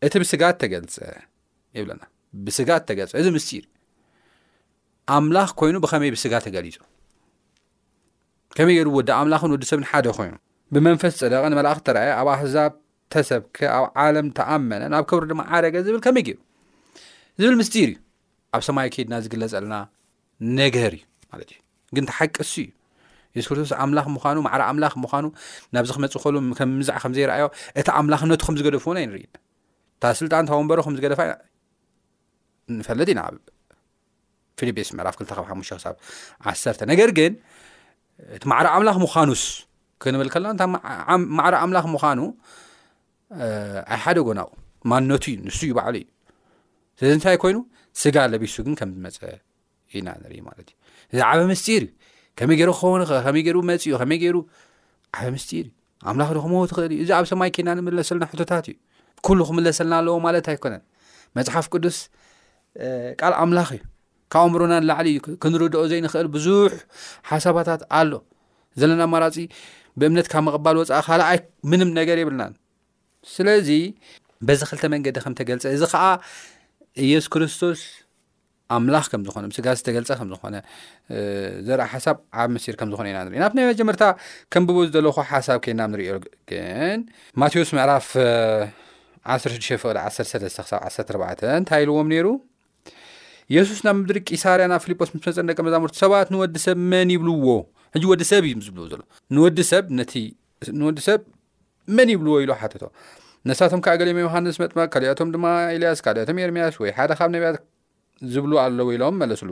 እቲ 0.06 0.12
ብስጋ 0.22 0.42
ተገልፀ 0.60 0.96
ይብለና 1.78 2.02
ብስጋ 2.46 2.70
ተገልፅ 2.90 3.12
እዚ 3.20 3.26
ምስጢር 3.36 3.64
ዩ 3.64 3.66
ኣምላኽ 5.16 5.50
ኮይኑ 5.62 5.76
ብኸመይ 5.84 6.10
ብስጋ 6.16 6.32
ተገሊፁ 6.46 6.76
ከመይ 8.56 8.76
ገሩ 8.78 8.88
ወዳ 8.98 9.10
ኣምላክን 9.22 9.52
ወዲ 9.56 9.64
ሰብን 9.72 9.86
ሓደ 9.90 10.06
ኮይኑ 10.20 10.34
ብመንፈስ 10.74 11.14
ፀደቀ 11.22 11.42
ንመላእክቲ 11.52 11.82
ተረአየ 11.88 12.10
ኣብ 12.20 12.28
ኣህዛብ 12.36 12.72
ተሰብኪ 13.14 13.58
ኣብ 13.76 13.86
ዓለም 14.04 14.28
ተኣመነ 14.38 14.82
ናብ 14.94 15.04
ክብሪ 15.10 15.24
ድማ 15.32 15.40
ዓረገ 15.56 15.74
ዝብል 15.88 16.00
ከመይ 16.06 16.24
ገይሩ 16.28 16.38
ዝብል 17.42 17.56
ምስጢር 17.62 17.88
እዩ 17.90 17.96
ኣብ 18.54 18.62
ሰማይ 18.70 18.88
ከድና 18.96 19.14
ዝግለፀለና 19.26 19.76
ነገር 20.62 20.92
እዩ 21.00 21.04
ማለት 21.32 21.48
እዩ 21.54 21.58
ግን 21.96 22.04
ተሓቂ 22.10 22.36
ሱ 22.52 22.54
እዩ 22.60 22.72
የስክርቶስ 23.38 23.70
ኣምላኽ 23.84 24.06
ምኳኑ 24.16 24.36
ማዕ 24.46 24.54
ኣምላኽ 24.70 24.92
ምዃኑ 25.04 25.24
ናብዚ 25.74 25.90
ክመፅ 25.96 26.14
ክሉ 26.24 26.34
ከም 26.58 26.70
ምዛዕ 26.80 26.96
ከምዘይረኣዮ 27.02 27.46
እታ 27.80 27.88
ኣምላኽነቱ 28.00 28.40
ከም 28.46 28.54
ዝገደፉዎን 28.58 28.98
ይ 29.02 29.06
ንርኢ 29.10 29.24
እታ 29.96 30.04
ስልጣን 30.20 30.44
ታወንበሮ 30.50 30.78
ከም 30.86 30.94
ዝገደፋ 30.98 31.20
ንፈለጥ 32.78 33.08
ኢና 33.14 33.20
ኣብ 33.28 33.34
ፊልጴስ 34.60 34.90
ምዕራፍ 34.98 35.14
ክልተ 35.18 35.30
ካብ 35.36 35.46
ሓሙሽተ 35.50 35.74
ክሳብ 35.78 35.96
ዓሰተ 36.50 36.80
ነገር 36.92 37.10
ግን 37.18 37.32
እቲ 38.36 38.42
ማዕራ 38.52 38.66
ኣምላኽ 38.76 38.96
ምዃኑስ 39.04 39.44
ከንበል 40.04 40.28
ከላ 40.34 40.46
ማዕራ 41.38 41.54
ኣምላኽ 41.64 41.84
ምኳኑ 41.94 42.20
ኣይ 43.94 43.98
ሓደ 44.04 44.18
ጎናው 44.28 44.50
ማንነቱ 44.92 45.24
እዩ 45.32 45.36
ንሱ 45.48 45.58
እዩ 45.68 45.72
ባዕሉ 45.78 45.96
እዩ 46.02 46.06
ስለዚ 46.98 47.12
እንታይ 47.18 47.36
ኮይኑ 47.44 47.58
ስጋ 48.00 48.16
ለቤሱ 48.32 48.54
ግን 48.66 48.74
ከም 48.80 48.90
ዝመፀ 48.96 49.22
ኢና 50.00 50.08
ንር 50.22 50.32
ማት 50.46 50.58
እዩእዚ 50.70 51.20
ዓበ 51.30 51.40
ምስጢር 51.50 51.82
እዩ 51.86 51.90
ከመይ 52.38 52.56
ገሩ 52.60 52.70
ክኸውንከመይ 52.78 53.42
ገሩ 53.46 53.56
መፅእዩ 53.70 53.92
ከመይ 54.02 54.18
ገይሩ 54.22 54.36
ዓበ 55.16 55.26
ምስጢርዩ 55.34 55.68
ኣምላዶክመት 56.10 56.70
ክእልእዩ 56.76 56.98
እዚ 57.04 57.10
ኣብ 57.18 57.24
ሰማይ 57.30 57.50
ኬንያ 57.56 57.72
ንምለሰልና 57.78 58.24
ሕቶታት 58.32 58.66
እዩ 58.70 58.76
ኩሉ 59.26 59.38
ክምለሰልና 59.48 59.94
ኣለዎ 60.00 60.14
ማለት 60.26 60.46
ኣይኮነን 60.52 60.82
መፅሓፍ 61.36 61.66
ቅዱስ 61.72 61.98
ቃል 63.20 63.34
ኣምላኽ 63.42 63.68
እዩ 63.76 63.82
ካብ 64.32 64.44
እምሮና 64.50 64.72
ንላዕሊ 64.82 65.08
ዩ 65.16 65.18
ክንርድኦ 65.42 65.82
ዘይንክእል 65.92 66.28
ብዙሕ 66.36 66.72
ሓሳባታት 67.30 67.82
ኣሎ 67.98 68.12
ዘለና 68.80 69.02
ማራፂ 69.12 69.36
ብእምነት 70.00 70.26
ካብ 70.32 70.42
መቕባል 70.48 70.76
ወፃኢ 70.82 71.02
ካኣይ 71.08 71.38
ምንም 71.70 71.90
ነገር 71.98 72.16
የብልና 72.22 72.42
ስለዚ 73.34 73.68
በዚ 74.46 74.60
ክልተ 74.70 74.82
መንገዲ 74.92 75.16
ከም 75.24 75.34
ተገልፀ 75.40 75.64
እዚ 75.76 75.82
ከዓ 75.92 76.06
እየሱ 77.04 77.26
ክርስቶስ 77.34 77.80
ኣምላ 78.76 78.96
ከም 79.12 79.22
ዝኾነ 79.26 79.44
ምስጋ 79.50 79.66
ዝተገልፀ 79.78 80.10
ከም 80.20 80.28
ዝኾነ 80.34 80.54
ዘርአ 81.66 81.84
ሓሳብ 81.92 82.16
ዓብ 82.42 82.48
ምሲር 82.54 82.74
ከምዝኮነ 82.80 83.06
ኢናን 83.12 83.26
ናብ 83.42 83.52
ናይ 83.56 83.64
መጀመርታ 83.72 84.02
ከም 84.52 84.62
ብቦ 84.68 84.76
ዘለ 84.94 85.06
ሓሳብ 85.30 85.58
ከና 85.64 85.80
ንሪዮግን 85.92 86.98
ማቴዎስ 87.40 87.70
መዕራፍ 87.78 88.06
16 89.34 89.80
ፍቅ 89.82 89.96
13 90.04 91.12
14 91.14 91.58
ንታይልዎም 91.62 92.06
ነሩ 92.14 92.26
የሱስ 93.54 93.80
ናብ 93.86 93.94
ምድሪ 94.00 94.16
ቂሳርያ 94.30 94.64
ናብ 94.72 94.80
ፊልጶስ 94.84 95.08
ምስመፅን 95.14 95.44
ደቂ 95.50 95.58
መዛሙርቲ 95.66 95.94
ሰባት 96.04 96.28
ንወዲ 96.34 96.54
ሰብን 96.66 97.08
ይብልዎ 97.14 97.46
ወዲ 98.12 98.22
ሰብ 98.32 98.42
እዩዝብዎንወዲሰንወዲ 98.50 100.98
ሰብ 101.08 101.20
መን 101.96 102.08
ይብልዎ 102.12 102.34
ኢሉ 102.44 102.50
ሓቶ 102.60 102.74
ነሳቶም 103.48 103.80
ከ 103.84 103.86
ገሊዮም 104.00 104.20
ዮሃንስ 104.26 104.56
መጥመቅ 104.62 104.86
ካሊያቶም 104.94 105.28
ድማ 105.34 105.44
ኤልያስ 105.74 105.98
ካቶም 106.04 106.36
የርሚያስወይ 106.42 106.90
ደብ 107.18 107.30
ብያ 107.42 107.50
ዝብሉ 108.34 108.52
ኣለዎ 108.64 108.86
ኢሎም 108.96 109.14
መለስሉ 109.22 109.50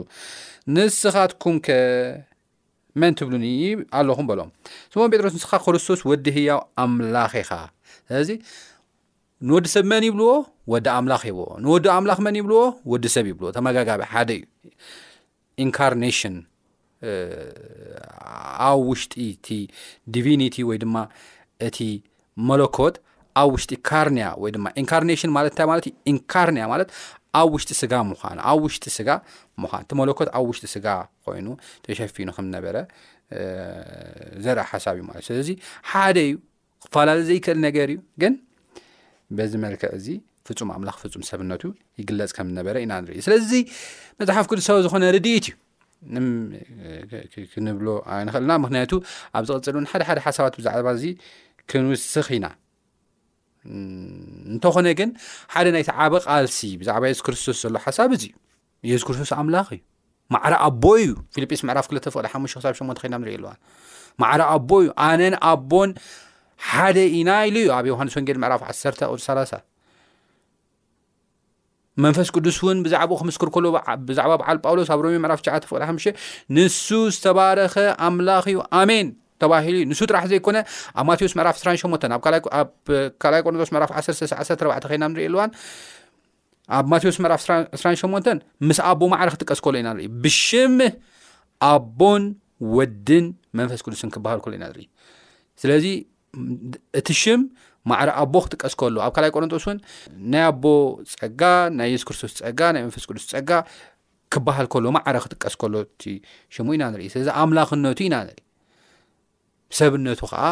ንስኻትኩም 0.75 1.55
ከ 1.65 1.77
መን 3.01 3.13
ትብሉኒ 3.19 3.45
ኣለኹም 3.99 4.25
በሎም 4.29 4.49
ስሞን 4.93 5.09
ጴጥሮስ 5.13 5.33
ንስካ 5.37 5.53
ክርስቶስ 5.65 6.01
ወዲ 6.09 6.25
ህያው 6.37 6.59
ኣምላክ 6.83 7.33
ኢኻ 7.41 7.51
ስለዚ 8.07 8.29
ንወዲ 9.47 9.65
ሰብ 9.73 9.85
መን 9.91 10.03
ይብልዎ 10.07 10.29
ወዲ 10.73 10.87
ኣምላኽ 10.97 11.23
ይዎ 11.29 11.39
ንወዲ 11.63 11.85
ኣምላክ 11.97 12.19
መን 12.25 12.35
ይብልዎ 12.39 12.61
ወዲ 12.91 13.05
ሰብ 13.15 13.25
ይብልዎ 13.31 13.49
ተመጋጋቢ 13.57 14.01
ሓደ 14.11 14.29
እዩ 14.37 14.43
ኢንካርኔሽን 15.63 16.35
ኣብ 18.69 18.79
ውሽጢ 18.89 19.15
ቲ 19.47 19.57
ዲቪኒቲ 20.15 20.55
ወይ 20.69 20.77
ድማ 20.83 20.95
እቲ 21.69 21.77
መለኮጥ 22.51 22.93
ኣብ 23.41 23.49
ውሽጢ 23.55 23.73
ካርኒያ 23.89 24.25
ወይድማ 24.43 24.65
ኢንካርኔሽን 24.83 25.31
ማለት 25.39 25.51
ንታይ 25.53 25.67
ማለትዩ 25.71 25.91
ኢንካርኒያ 26.13 26.63
ማለት 26.73 26.89
ኣብ 27.39 27.49
ውሽጢ 27.55 27.71
ስጋ 27.81 27.93
ምኳኑ 28.09 28.37
ኣብ 28.49 28.59
ውሽጢ 28.65 28.85
ስጋ 28.97 29.09
ምዃኑ 29.61 29.79
እተመለኮት 29.85 30.29
ኣብ 30.37 30.43
ውሽጢ 30.49 30.65
ስጋ 30.73 30.85
ኮይኑ 31.25 31.47
ተሸፊኑ 31.85 32.27
ከምዝነበረ 32.35 32.75
ዘርአ 34.45 34.63
ሓሳብ 34.71 34.93
እዩ 34.97 35.01
ማለት 35.09 35.23
ዩ 35.25 35.27
ስለዚ 35.29 35.49
ሓደ 35.91 36.17
እዩ 36.27 36.33
ክፈላለዩ 36.87 37.23
ዘይክእል 37.29 37.59
ነገር 37.67 37.87
እዩ 37.93 37.99
ግን 38.23 38.33
በዚ 39.37 39.51
መልክዕ 39.65 39.89
እዚ 39.97 40.07
ፍፁም 40.47 40.69
ኣምላኽ 40.75 40.95
ፍፁም 41.03 41.21
ሰብነቱ 41.29 41.63
ይግለፅ 42.01 42.31
ከም 42.37 42.47
ዝነበረ 42.51 42.75
ኢና 42.85 42.93
ንርኢ 43.03 43.19
ስለዚ 43.27 43.51
መፅሓፍ 44.21 44.45
ቅዱስታዊ 44.51 44.81
ዝኮነ 44.85 45.03
ርድኢት 45.15 45.45
እዩ 47.41 47.45
ክንብሎ 47.53 47.87
ኣይንክእልና 48.15 48.51
ምክንያቱ 48.65 48.91
ኣብ 49.37 49.43
ዝቅፅል 49.49 49.75
ን 49.83 49.85
ሓደ 49.91 50.01
ሓደ 50.09 50.19
ሓሳባት 50.27 50.55
ብዛዕባ 50.59 50.87
እዚ 50.97 51.05
ክንውስኽ 51.71 52.27
ኢና 52.37 52.45
እንተኾነ 54.53 54.87
ግን 54.99 55.09
ሓደ 55.53 55.67
ናይቲ 55.75 55.89
ዓበ 56.03 56.13
ቃልሲ 56.25 56.59
ብዛዕባ 56.81 57.03
የሱ 57.11 57.21
ክርስቶስ 57.27 57.57
ዘሎ 57.65 57.75
ሓሳብ 57.85 58.11
እዚ 58.17 58.23
የሱ 58.91 59.01
ክርስቶስ 59.07 59.31
ኣምላኽ 59.39 59.67
እዩ 59.75 59.81
ማዕር 60.35 60.53
ኣቦ 60.67 60.83
እዩ 61.03 61.11
ፊልጲስ 61.35 61.61
ምዕራፍ 61.67 61.85
2 61.93 62.11
ፍቕ 62.15 62.23
ሓ 62.33 62.33
ክሳብ 62.59 62.73
8 62.81 63.01
ኸና 63.03 63.15
ንርኢ 63.23 63.33
ኣለዋ 63.39 63.51
ማዕር 64.21 64.41
ኣቦ 64.53 64.69
እዩ 64.85 64.89
ኣነን 65.07 65.35
ኣቦን 65.51 65.89
ሓደ 66.71 66.97
ኢና 67.19 67.29
ኢሉ 67.49 67.55
ዩ 67.67 67.71
ኣብ 67.77 67.85
ዮሃንስ 67.91 68.13
ወንጌል 68.19 68.37
ምዕራፍ 68.45 68.61
1 68.73 69.01
ቅዲ30 69.09 69.61
መንፈስ 72.03 72.27
ቅዱስ 72.35 72.55
እውን 72.63 72.77
ብዛዕባኡ 72.85 73.17
ክምስክር 73.21 73.47
እከልዎ 73.51 73.69
ብዛዕባ 74.09 74.31
በዓል 74.41 74.57
ጳውሎስ 74.65 74.87
ኣብ 74.93 74.99
ሮሚ 75.05 75.15
ምዕራፍ 75.23 75.41
ተ9 75.47 75.65
ፍቕ 75.71 75.79
ሓ 75.89 75.91
ንሱ 76.55 76.87
ዝተባረኸ 77.15 77.75
ኣምላኽ 78.07 78.45
እዩ 78.53 78.59
ኣሜን 78.81 79.07
ንሱ 79.91 79.99
ጥራሕ 80.09 80.23
ዘይኮነ 80.31 80.57
ኣብ 80.99 81.05
ማቴዎስ 81.09 81.33
መዕፍ 81.39 81.55
28 81.61 82.07
ኣ2ይ 82.13 83.41
ቆረንጦስ 83.45 83.69
ዕ 83.73 83.81
1 83.83 84.87
ናዋ 85.03 85.45
ኣብ 86.77 86.85
ማቴዎስ 86.91 87.17
ዕፍ 87.35 87.41
28 87.83 88.39
ምስ 88.67 88.77
ኣቦ 88.91 89.01
ማዕረ 89.13 89.27
ክጥቀስከሎኢናብሽም 89.35 90.75
ኣቦን 91.71 92.23
ወድን 92.77 93.25
መንፈስ 93.59 93.79
ቅዱስ 93.85 94.01
ሎዚ 95.69 95.87
እቲሽ 96.99 97.23
ማዕ 97.89 97.99
ኣቦ 98.21 98.33
ክጥቀስከሎ 98.43 98.95
ኣብካይ 99.07 99.29
ቆረንጦስ 99.35 99.65
ናይ 100.31 100.43
ኣቦ 100.51 100.63
ፀጋ 101.17 101.41
ናይ 101.79 101.91
ሱክርስቶስ 102.01 102.33
ናመፈስ 102.77 103.05
ስ 103.25 103.33
ፀጋ 103.33 103.51
ሃልሎማ 104.57 104.97
ክጥቀስሎኣክነኢ 105.25 107.09
ሰብነቱ 109.79 110.21
ከዓ 110.31 110.43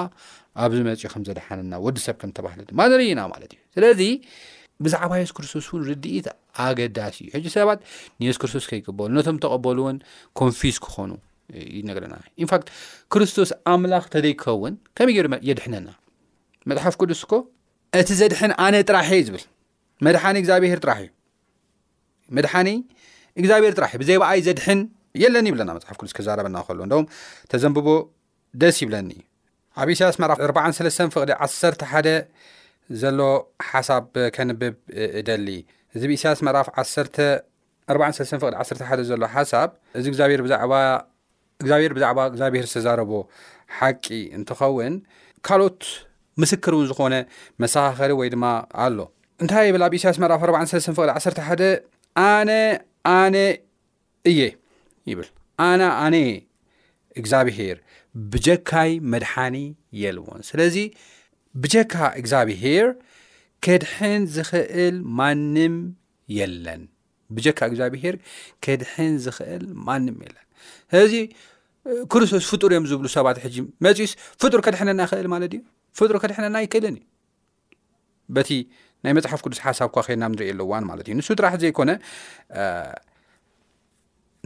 ኣብዚ 0.64 0.80
መፅኡ 0.88 1.06
ከም 1.14 1.22
ዘድሓነና 1.28 1.74
ወዲ 1.86 1.98
ሰብ 2.06 2.16
ከም 2.22 2.32
ተባሃሉ 2.38 2.60
ድማ 2.70 2.80
ንርዩና 2.92 3.22
ማለት 3.34 3.52
እዩ 3.56 3.60
ስለዚ 3.76 4.02
ብዛዕባ 4.86 5.12
የሱ 5.22 5.32
ክርስቶስ 5.38 5.66
እውን 5.72 5.82
ርድኢት 5.90 6.28
ኣገዳሲ 6.66 7.18
እዩ 7.38 7.44
ሕ 7.48 7.54
ሰባት 7.56 7.80
ንየሱ 8.22 8.38
ክርስቶስ 8.42 8.66
ከይቀበሉ 8.72 9.10
ነቶም 9.18 9.38
ተቀበሉእውን 9.46 9.98
ኮንፊዝ 10.40 10.76
ክኮኑ 10.86 11.12
ዩነገርና 11.80 12.16
ኢንፋክት 12.44 12.68
ክርስቶስ 13.14 13.50
ኣምላኽ 13.74 14.04
ተዘይክኸውን 14.14 14.74
ከመይ 14.98 15.16
ገሩ 15.18 15.28
የድሕነና 15.50 15.90
መፅሓፍ 16.72 16.96
ቅዱስ 17.02 17.22
ኮ 17.32 17.42
እቲ 18.02 18.10
ዘድሕን 18.22 18.52
ኣነ 18.66 18.76
ጥራሒ 18.90 19.12
ዝብል 19.30 19.44
መድሓኒ 20.06 20.36
እግዚኣብሔር 20.44 20.80
ጥራ 20.86 20.94
እዩ 21.02 21.10
መድሓኒ 22.38 22.70
እግዚኣብሔር 23.40 23.74
ጥራ 23.80 23.86
ብዘይ 24.02 24.18
በኣይ 24.24 24.42
ዘድሕን 24.48 24.80
የለን 25.24 25.48
ይብለና 25.50 25.72
መፅሓፍ 25.78 25.96
ቅዱስ 26.02 26.14
ክዛረበና 26.18 26.58
ከሎ 26.68 26.80
ተዘንብቦ 27.54 27.88
ደስ 28.62 28.76
ይብለኒ 28.84 29.12
ኣብ 29.82 29.88
እሳያስ 29.94 30.16
መራፍ 30.24 30.38
4 30.48 30.90
ፍቕዲ 31.14 31.30
11 31.46 31.86
ዘሎ 33.02 33.20
ሓሳብ 33.70 34.06
ከንብብ 34.36 34.76
እደሊ 35.20 35.48
እዚ 35.96 36.02
ብኢሳያስ 36.10 36.40
መራፍ 36.48 36.68
11 36.84 37.16
ዘሎ 39.10 39.22
ሓሳብ 39.36 39.70
እዚ 40.00 40.06
እግዚብሄር 40.14 40.42
ብዛዕባ 40.48 40.74
እግዚኣብሄር 42.34 42.66
ዝተዛረቦ 42.70 43.12
ሓቂ 43.78 44.06
እንትኸውን 44.38 44.94
ካልኦት 45.48 45.82
ምስክር 46.42 46.72
እውን 46.76 46.86
ዝኾነ 46.90 47.14
መሰኻኸሪ 47.62 48.12
ወይ 48.20 48.28
ድማ 48.34 48.44
ኣሎ 48.84 48.98
እንታይ 49.44 49.66
ብል 49.76 49.84
ኣብ 49.88 49.94
እሳያስ 49.98 50.18
መራፍ 50.24 50.42
4 50.50 50.56
11 51.04 51.64
ኣነ 52.28 52.52
ኣነ 53.16 53.36
እየ 54.32 54.40
ይብል 55.12 55.28
ኣነ 55.70 55.82
ኣነየ 56.04 56.30
እግዚኣብሄር 57.20 57.78
ብጀካይ 58.32 58.92
መድሓኒ 59.12 59.56
የልዎን 60.02 60.42
ስለዚ 60.50 60.78
ብጀካ 61.64 61.94
እግዚኣብሄር 62.20 62.88
ከድሕን 63.66 64.24
ዝክእል 64.36 64.96
ማንም 65.20 65.76
የለን 66.38 66.82
ብጀካ 67.36 67.60
እግዚኣብሄር 67.72 68.16
ከድሕን 68.66 69.14
ዝክእል 69.26 69.64
ማንም 69.88 70.18
የለን 70.26 70.48
ሰዚ 70.96 71.16
ክርስቶስ 72.14 72.46
ፍጡር 72.52 72.72
እዮም 72.74 72.86
ዝብሉ 72.90 73.08
ሰባት 73.18 73.38
ሕ 73.44 73.50
መፅዩስ 73.86 74.12
ፍጡር 74.42 74.60
ከድሕነና 74.66 75.02
ይክእል 75.06 75.28
ማለት 75.34 75.54
እዩ 75.58 75.62
ፍጡሪ 76.00 76.18
ከድሕነና 76.24 76.58
ይክልን 76.66 76.98
በቲ 78.36 78.50
ናይ 79.06 79.14
መፅሓፍ 79.18 79.40
ቅዱስ 79.46 79.60
ሓሳብኳ 79.66 79.96
ከድና 80.08 80.24
ንሪኢ 80.34 80.50
ኣለዋን 80.56 80.84
ማለት 80.90 81.06
እዩ 81.10 81.14
ንሱ 81.20 81.30
ጥራሕ 81.40 81.54
ዘይኮነ 81.64 81.92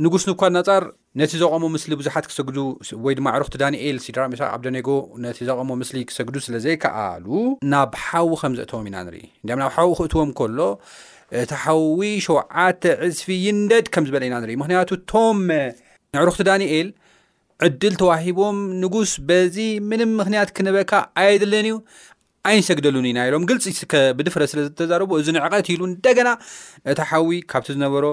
ንጉስ 0.03 0.23
ንኳድ 0.29 0.49
ናፃር 0.55 0.83
ነቲ 1.19 1.31
ዘቐሞ 1.41 1.63
ምስሊ 1.73 1.91
ብዙሓት 1.99 2.25
ክሰግዱ 2.29 2.57
ወይድማ 3.05 3.27
ዕሩክቲ 3.35 3.55
ዳኒኤል 3.61 3.97
ሲድራ 4.05 4.21
ሜሳቅ 4.31 4.47
ዓብዶኔጎ 4.55 4.87
ነቲ 5.25 5.37
ዘቐሞ 5.49 5.69
ምስሊ 5.81 5.97
ክሰግዱ 6.09 6.35
ስለ 6.45 6.55
ዘይከኣሉ 6.65 7.25
ናብ 7.73 7.91
ሓዊ 8.05 8.27
ከም 8.41 8.53
ዘእተዎም 8.57 8.87
ኢና 8.89 8.95
ንርኢ 9.07 9.23
እዲ 9.43 9.49
ናብ 9.61 9.69
ሓዊ 9.75 9.89
ክእትዎም 9.99 10.31
ከሎ 10.39 10.59
እቲ 11.43 11.51
ሓዊ 11.63 12.01
ሸውዓተ 12.27 12.83
ዕፅፊ 13.07 13.27
ይንደድ 13.45 13.85
ከም 13.93 14.03
ዝበለ 14.09 14.23
ኢና 14.29 14.35
ንርኢ 14.45 14.57
ምክንያቱ 14.63 14.89
ቶም 15.11 15.39
ዕሩክቲ 16.23 16.41
ዳኒኤል 16.49 16.89
ዕድል 17.67 17.93
ተዋሂቦም 18.01 18.57
ንጉስ 18.83 19.11
በዚ 19.29 19.57
ምንም 19.91 20.11
ምክንያት 20.21 20.49
ክንበካ 20.59 20.91
ኣየዘለን 21.21 21.67
እዩ 21.71 21.75
ኣይንሰግደሉን 22.49 23.05
ኢና 23.11 23.19
ኢሎም 23.27 23.43
ግልፂ 23.49 23.63
ብድፍረ 24.17 24.41
ስለ 24.51 24.59
ዝተዛረቡ 24.67 25.11
እዚ 25.21 25.27
ንዕቀት 25.37 25.67
ኢሉ 25.73 25.81
እንደገና 25.91 26.29
እታ 26.91 26.99
ሓዊ 27.11 27.31
ካብቲ 27.51 27.67
ዝነበሮ 27.75 28.05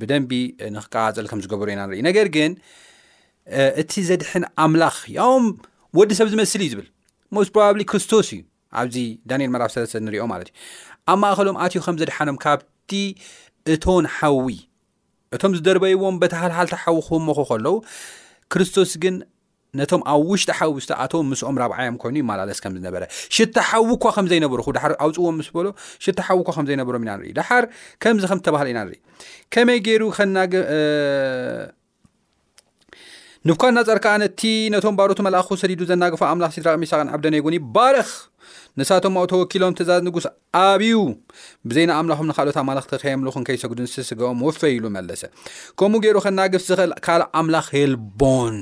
ብደንቢ 0.00 0.32
ንክቀቃፀል 0.76 1.26
ከም 1.30 1.40
ዝገብሩ 1.44 1.68
ኢና 1.74 1.82
ንርኢ 1.88 2.00
ነገር 2.08 2.28
ግን 2.36 2.52
እቲ 3.82 3.92
ዘድሕን 4.08 4.44
ኣምላኽ 4.64 4.96
ያም 5.18 5.46
ወዲ 5.98 6.10
ሰብ 6.20 6.28
ዝመስሊ 6.32 6.60
እዩ 6.68 6.72
ዝብል 6.74 6.88
ሞስ 7.34 7.48
ሮባብሊ 7.52 7.82
ክርስቶስ 7.92 8.28
እዩ 8.36 8.40
ኣብዚ 8.82 8.96
ዳንኤል 9.30 9.50
መራፍ 9.56 9.72
ሰለሰ 9.76 9.92
ንሪኦ 10.06 10.24
ማለት 10.32 10.48
እዩ 10.50 10.56
ኣብ 11.12 11.18
ማእኸሎም 11.24 11.56
ኣትዩ 11.64 11.80
ከም 11.86 11.96
ዘድሓኖም 12.02 12.38
ካብቲ 12.44 12.92
እቶን 13.74 14.06
ሓዊ 14.16 14.48
እቶም 15.36 15.52
ዝደርበይዎም 15.58 16.16
በተሃልሃልቲ 16.22 16.72
ሓዊ 16.82 16.96
ክሞኩ 17.08 17.38
ከለዉ 17.50 17.74
ክርስቶስ 18.52 18.90
ግን 19.04 19.14
ነቶም 19.78 20.02
ኣብ 20.12 20.20
ውሽጢ 20.30 20.50
ሓውስ 20.60 20.84
ኣቶ 21.04 21.12
ምስኦም 21.30 21.56
ዓዮ 21.76 21.92
ይኑ 22.16 22.16
ይስዝነበሽ 22.52 23.04
ሓዊኳ 23.70 24.04
ከምዘይነበ 24.16 24.52
ኣፅዎም 25.04 25.38
ስሎ 25.46 25.66
ሽ 26.04 26.10
ዘኢፀ 26.18 26.50
ሮ 26.50 26.52
ሰ 26.56 26.66
ዘናፋ 26.70 27.38
ድራቅሚቅ 35.20 36.66
ዓነ 37.02 37.66
ረ 37.96 38.04
ንሳቶም 38.78 39.16
ኣብ 39.18 39.24
ተወኪሎም 39.30 39.74
ትእዛዝ 39.78 40.00
ንጉስ 40.06 40.24
ኣብዩ 40.60 40.94
ብዘና 41.68 41.90
ኣምላኩም 42.00 42.26
ንካኦት 42.30 42.56
ኣማክቲ 42.62 42.92
ከምክንከይሰጉዱን 43.04 43.88
ስስገኦም 43.94 44.40
ወፈሉ 44.48 44.84
መሰ 44.98 45.22
ከምኡ 45.78 46.00
ገሩ 46.04 46.16
ከናፍ 46.26 46.56
ዝክእል 46.68 46.92
ካ 47.06 47.18
ኣም 47.40 47.48
ሄቦን 47.74 48.56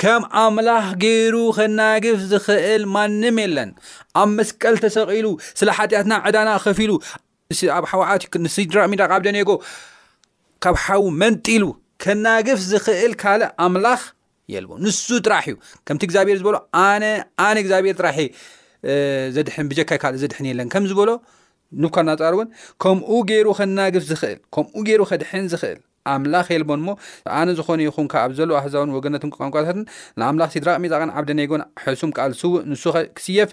ከም 0.00 0.22
ኣምላኽ 0.42 0.86
ገይሩ 1.04 1.36
ከናግፍ 1.56 2.18
ዝክእል 2.32 2.82
ማንም 2.94 3.36
የለን 3.42 3.70
ኣብ 4.20 4.28
መስቀል 4.38 4.74
ተሰቂሉ 4.84 5.26
ስለ 5.60 5.68
ሓጢያትና 5.78 6.12
ዕዳና 6.28 6.50
ከፊ 6.64 6.78
ሉ 6.90 6.92
ኣብ 7.76 7.84
ሓዋዓት 7.90 8.22
ንድራቅሚድ 8.44 9.02
ብ 9.20 9.22
ደንጎ 9.26 9.50
ካብ 10.64 10.76
ሓዊ 10.84 11.00
መንጢሉ 11.22 11.64
ከናግፍ 12.02 12.58
ዝክእል 12.72 13.12
ካልእ 13.22 13.52
ኣምላኽ 13.66 14.00
የልዎ 14.52 14.72
ንሱ 14.84 15.08
ጥራሕ 15.26 15.44
እዩ 15.50 15.56
ከምቲ 15.86 16.02
እግዚኣብሔር 16.08 16.36
ዝበሎ 16.40 16.56
ነነ 17.04 17.58
እግዚኣብሔር 17.62 17.94
ጥራሒ 18.00 18.18
ዘድን 19.34 19.66
ብጀካይ 19.70 19.98
ካልእ 20.02 20.20
ዘድሕን 20.24 20.46
የለን 20.50 20.68
ከም 20.72 20.84
ዝበሎ 20.90 21.10
ንብካል 21.82 22.04
እናፃር 22.06 22.34
እውን 22.36 22.48
ከምኡ 22.82 23.10
ገይሩ 23.30 23.46
ከናግፍ 23.58 24.02
ዝኽእል 24.10 24.40
ከምኡ 24.54 24.74
ገይሩ 24.88 25.02
ከድሕን 25.10 25.46
ዝክእል 25.52 25.78
ኣምላኽ 26.10 26.46
የልቦን 26.54 26.80
ሞ 26.86 26.90
ኣነ 27.40 27.48
ዝኮነ 27.58 27.80
ይኹን 27.86 28.06
ከ 28.12 28.14
ኣብ 28.24 28.32
ዘለዎ 28.38 28.56
ኣሕዛውን 28.60 28.90
ወገነትን 28.96 29.30
ቋንቋታትን 29.36 29.84
ንኣምላኽ 30.20 30.50
ሲድራቅሚጣቅን 30.54 31.10
ዓብደ 31.18 31.30
ናይጎን 31.38 31.62
ሕሱም 31.84 32.10
ቃል 32.18 32.32
ስውእ 32.40 32.62
ንሱክስየፍ 32.70 33.50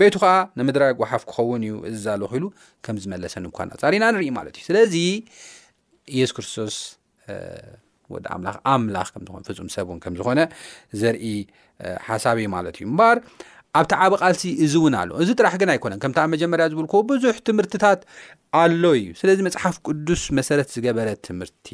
ቤቱ 0.00 0.14
ከዓ 0.22 0.34
ንምድራግ 0.60 0.96
ውሓፍ 1.04 1.24
ክኸውን 1.30 1.64
እዩ 1.66 1.74
እዘለ 1.92 2.22
ኪኢሉ 2.32 2.44
ከም 2.86 2.96
ዝመለሰኒ 3.04 3.44
እምኳና 3.50 3.70
ፃሪእና 3.82 4.04
ንርኢ 4.16 4.28
ማለት 4.38 4.54
እዩ 4.58 4.64
ስለዚ 4.70 4.96
ኢየሱስ 6.16 6.34
ክርስቶስ 6.38 6.76
ወ 8.12 8.16
ምላ 8.42 8.56
ኣምላኽ 8.74 9.08
ፍፁም 9.14 9.68
ሰብ 9.76 9.86
እውን 9.90 10.00
ከምዝኮነ 10.04 10.40
ዘርኢ 11.02 11.26
ሓሳብ 12.08 12.36
ዩ 12.44 12.48
ማለት 12.56 12.76
እዩምበሃር 12.80 13.18
ኣብቲ 13.78 13.92
ዓበ 14.04 14.14
ቃልሲ 14.22 14.42
እዚ 14.64 14.74
እውን 14.78 14.94
ኣሎ 15.00 15.10
እዚ 15.22 15.28
ጥራሕ 15.40 15.54
ግን 15.60 15.70
ኣይኮነን 15.74 16.00
ከምብ 16.02 16.18
መጀመርያ 16.32 16.64
ዝብል 16.72 16.86
ከዎ 16.92 16.98
ብዙሕ 17.10 17.34
ትምህርትታት 17.48 18.00
ኣሎ 18.62 18.82
እዩ 18.98 19.06
ስለዚ 19.20 19.38
መፅሓፍ 19.46 19.76
ቅዱስ 19.88 20.22
መሰረት 20.38 20.68
ዝገበረ 20.76 21.08
ትምህርቲ 21.26 21.66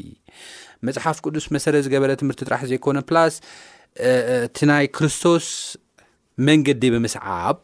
መፅሓፍ 0.88 1.18
ቅዱስ 1.28 1.46
መሰረ 1.56 1.74
ዝገበረ 1.86 2.10
ትምህርቲ 2.20 2.40
ጥራሕ 2.48 2.62
ዘይኮነን 2.72 3.06
ላስ 3.16 3.36
እቲ 4.46 4.56
ናይ 4.70 4.86
ክርስቶስ 4.98 5.48
መንገዲ 6.48 6.82
ብምስዓብ 6.96 7.56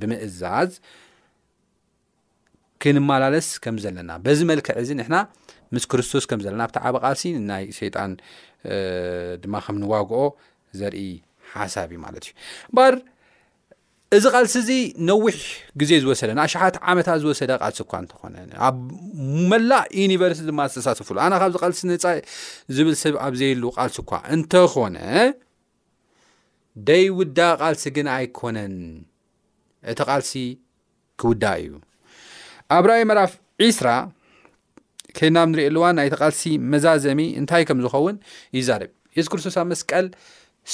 ብምእዛዝ 0.00 0.70
ክንመላለስ 2.82 3.48
ከም 3.64 3.76
ዘለና 3.84 4.10
በዚ 4.24 4.40
መልክዕ 4.52 4.74
እዚ 4.84 4.90
ንሕና 5.00 5.16
ምስ 5.74 5.84
ክርስቶስ 5.92 6.24
ከም 6.32 6.40
ዘለና 6.46 6.62
ብቲ 6.70 6.76
ዓበ 6.88 6.96
ቃልሲ 7.04 7.24
ናይ 7.50 7.64
ሸይጣን 7.78 8.12
ድማ 9.44 9.54
ከም 9.66 9.76
ንዋግኦ 9.84 10.22
ዘርኢ 10.80 11.04
ሓሳብ 11.54 11.88
እዩ 11.92 11.98
ማለት 12.06 12.24
እዩ 12.30 12.34
እዚ 14.16 14.24
ቃልሲ 14.34 14.54
እዚ 14.60 14.70
ነዊሕ 15.08 15.36
ግዜ 15.80 15.90
ዝወሰደ 16.02 16.28
ንኣሸሓት 16.36 16.76
ዓመታት 16.90 17.18
ዝወሰደ 17.22 17.50
ቃልሲ 17.62 17.78
እኳ 17.84 17.92
እኾነ 18.14 18.34
ኣብ 18.68 18.76
መላእ 19.50 19.84
ዩኒቨርሲቲ 20.02 20.44
ድማ 20.50 20.60
ዝተሳተፉሉ 20.74 21.16
ኣነ 21.24 21.32
ካዚ 21.42 21.60
ልሲ 21.72 21.82
ንፃ 21.90 22.04
ዝብል 22.76 22.94
ሰብ 23.02 23.14
ኣብዘየሉ 23.26 23.62
ቃልሲ 23.76 23.98
እኳ 24.04 24.12
እንተኮነ 24.36 24.96
ደይ 26.90 27.04
ውዳ 27.18 27.38
ቃልሲ 27.62 27.84
ግን 27.96 28.08
ኣይኮነን 28.16 28.74
እቲ 29.92 29.98
ቃልሲ 30.10 30.32
ክውዳ 31.20 31.44
እዩ 31.64 31.70
ኣብ 32.76 32.84
ራይ 32.92 33.02
መራፍ 33.12 33.34
ዒስራ 33.66 33.90
ከናብ 35.18 35.46
ንሪኤለዋ 35.52 35.84
ናይተቃልሲ 36.00 36.42
መዛዘሚ 36.72 37.20
እንታይ 37.42 37.62
ከም 37.68 37.78
ዝኸውን 37.84 38.16
ይዛርብ 38.58 38.90
የሱ 39.18 39.26
ክርስቶስ 39.32 39.56
ኣብ 39.60 39.66
መስቀል 39.74 40.08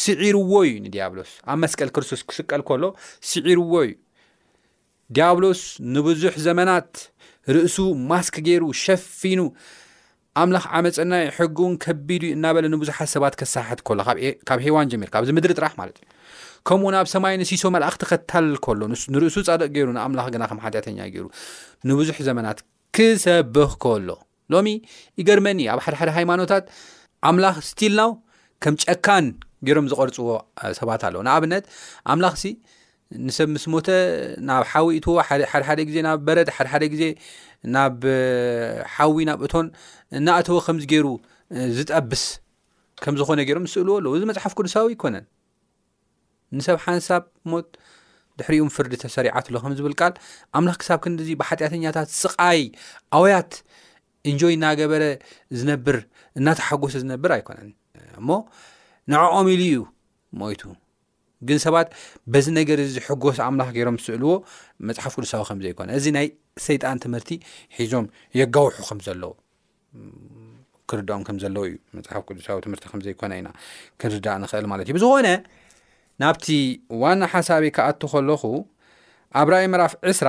ስዒርዎ 0.02 0.52
እዩ 0.68 0.70
ንዲያብሎስ 0.86 1.30
ኣብ 1.52 1.58
መስቀል 1.64 1.90
ክርስቶስ 1.94 2.20
ክስቀል 2.30 2.62
ከሎ 2.68 2.84
ስዒርዎ 3.30 3.74
እዩ 3.88 3.92
ዲያብሎስ 5.16 5.60
ንብዙሕ 5.94 6.34
ዘመናት 6.46 6.90
ርእሱ 7.56 7.76
ማስክ 8.10 8.36
ገይሩ 8.46 8.64
ሸፊኑ 8.84 9.40
ኣምላክ 10.42 10.64
ዓመፀናይ 10.78 11.24
ሕጊውን 11.36 11.74
ከቢድ 11.84 12.22
እናበለ 12.34 12.66
ንብዙሓት 12.74 13.08
ሰባት 13.14 13.34
ክሰሕት 13.40 13.80
ከሎ 13.86 13.98
ካብ 14.48 14.60
ሄዋን 14.66 14.88
ጀሚር 14.92 15.08
ብዚ 15.24 15.30
ምድሪ 15.38 15.52
ጥራሕ 15.58 15.72
ማለት 15.80 15.96
እዩ 16.02 16.06
ከምኡ 16.68 16.88
ናብ 16.94 17.06
ሰማይ 17.14 17.34
ነሲሶ 17.42 17.64
መልእኽቲ 17.74 18.02
ከታልል 18.10 18.56
ከሎ 18.66 18.80
ንርእሱ 19.14 19.36
ፀድቅ 19.48 19.68
ገይሩ 19.76 19.88
ንኣምላክ 19.96 20.28
ግና 20.34 20.44
ከም 20.50 20.60
ሓጢያተኛ 20.64 20.98
ገይሩ 21.14 21.26
ንብዙሕ 21.88 22.16
ዘመናት 22.28 22.58
ክሰብኽ 22.96 23.72
ከሎ 23.84 24.08
ሎሚ 24.52 24.68
ይገርመኒ 25.20 25.60
ኣብ 25.74 25.80
ሓደሓደ 25.86 26.10
ሃይማኖታት 26.18 26.64
ኣምላኽ 27.30 27.56
ስቲልናው 27.70 28.10
ከም 28.64 28.74
ጨካን 28.84 29.26
ገሮም 29.68 29.86
ዝቀርፅዎ 29.90 30.28
ሰባት 30.78 31.02
ኣለ 31.08 31.14
ንኣብነት 31.28 31.64
ኣምላኽሲ 32.12 32.44
ንሰብ 33.26 33.48
ምስ 33.54 33.64
ሞተ 33.72 33.88
ናብ 34.48 34.62
ሓዊ 34.70 34.84
እትዎ 34.98 35.12
ሓደሓደ 35.50 35.80
ግዜ 35.88 35.96
ናብ 36.06 36.20
በረድ 36.26 36.48
ሓደሓደ 36.56 36.84
ግዜ 36.94 37.02
ናብ 37.74 37.98
ሓዊ 38.94 39.16
ናብ 39.28 39.40
እቶን 39.46 39.66
እናእተወ 40.18 40.58
ከምዚ 40.66 40.84
ገይሩ 40.92 41.06
ዝጠብስ 41.76 42.22
ከም 43.04 43.14
ዝኮነ 43.20 43.40
ገሮም 43.50 43.66
ዝስእልዎ 43.68 43.94
ኣለ 44.00 44.06
እዚ 44.18 44.22
መፅሓፍ 44.30 44.52
ቅዱሳዊ 44.58 44.86
ይኮነን 44.96 45.26
ንሰብ 46.56 46.76
ሓንሳብ 46.84 47.22
ሞት 47.52 47.68
ድሕሪእኡም 48.40 48.68
ፍርዲ 48.76 48.94
ተሰሪዓት 49.04 49.46
ኣሎ 49.50 49.56
ከም 49.64 49.72
ዝብል 49.78 49.94
ካል 50.00 50.12
ኣምላኽ 50.58 50.76
ክሳብ 50.82 50.98
ክንዲዚ 51.04 51.28
ብሓጢኣተኛታት 51.40 52.08
ስቃይ 52.22 52.62
ኣወያት 53.16 53.52
እንጆይ 54.30 54.54
እናገበረ 54.58 55.02
ዝነብር 55.58 55.96
እናተሓጎሰ 56.38 56.92
ዝነብር 57.02 57.30
ኣይኮነን 57.36 57.70
እሞ 58.20 58.28
ንዕቆም 59.12 59.46
ኢሉ 59.54 59.62
እዩ 59.68 59.76
ሞይቱ 60.40 60.62
ግን 61.48 61.58
ሰባት 61.64 61.88
በዚ 62.32 62.46
ነገር 62.58 62.78
እዚ 62.84 62.94
ሕጎስ 63.06 63.38
ኣምላኽ 63.46 63.68
ገይሮም 63.76 63.96
ዝእልዎ 64.04 64.30
መፅሓፍ 64.88 65.12
ቅዱሳዊ 65.16 65.42
ከምዘይኮነ 65.48 65.88
እዚ 65.98 66.04
ናይ 66.16 66.26
ሰይጣን 66.66 66.98
ትምህርቲ 67.04 67.30
ሒዞም 67.78 68.06
የጋውሑ 68.40 68.76
ከም 68.88 69.00
ዘለዎ 69.06 69.30
ክርዳኦም 70.90 71.22
ከምዘለው 71.28 71.62
እዩ 71.68 71.74
መፅሓፍ 71.98 72.22
ቅዱሳዊ 72.28 72.56
ትምህርቲ 72.66 72.84
ከምዘይኮነ 72.92 73.32
ኢና 73.40 73.50
ክንርዳእ 74.00 74.38
ንክእል 74.44 74.66
ማለት 74.72 74.86
እዩ 74.88 74.94
ብዝኮነ 74.98 75.28
ናብቲ 76.22 76.46
ዋና 77.02 77.22
ሓሳቢ 77.32 77.64
ከኣቱ 77.76 78.00
ከለኹ 78.12 78.42
ኣብ 79.40 79.48
ራይ 79.54 79.64
መራፍ 79.74 79.92
2ስራ 80.12 80.28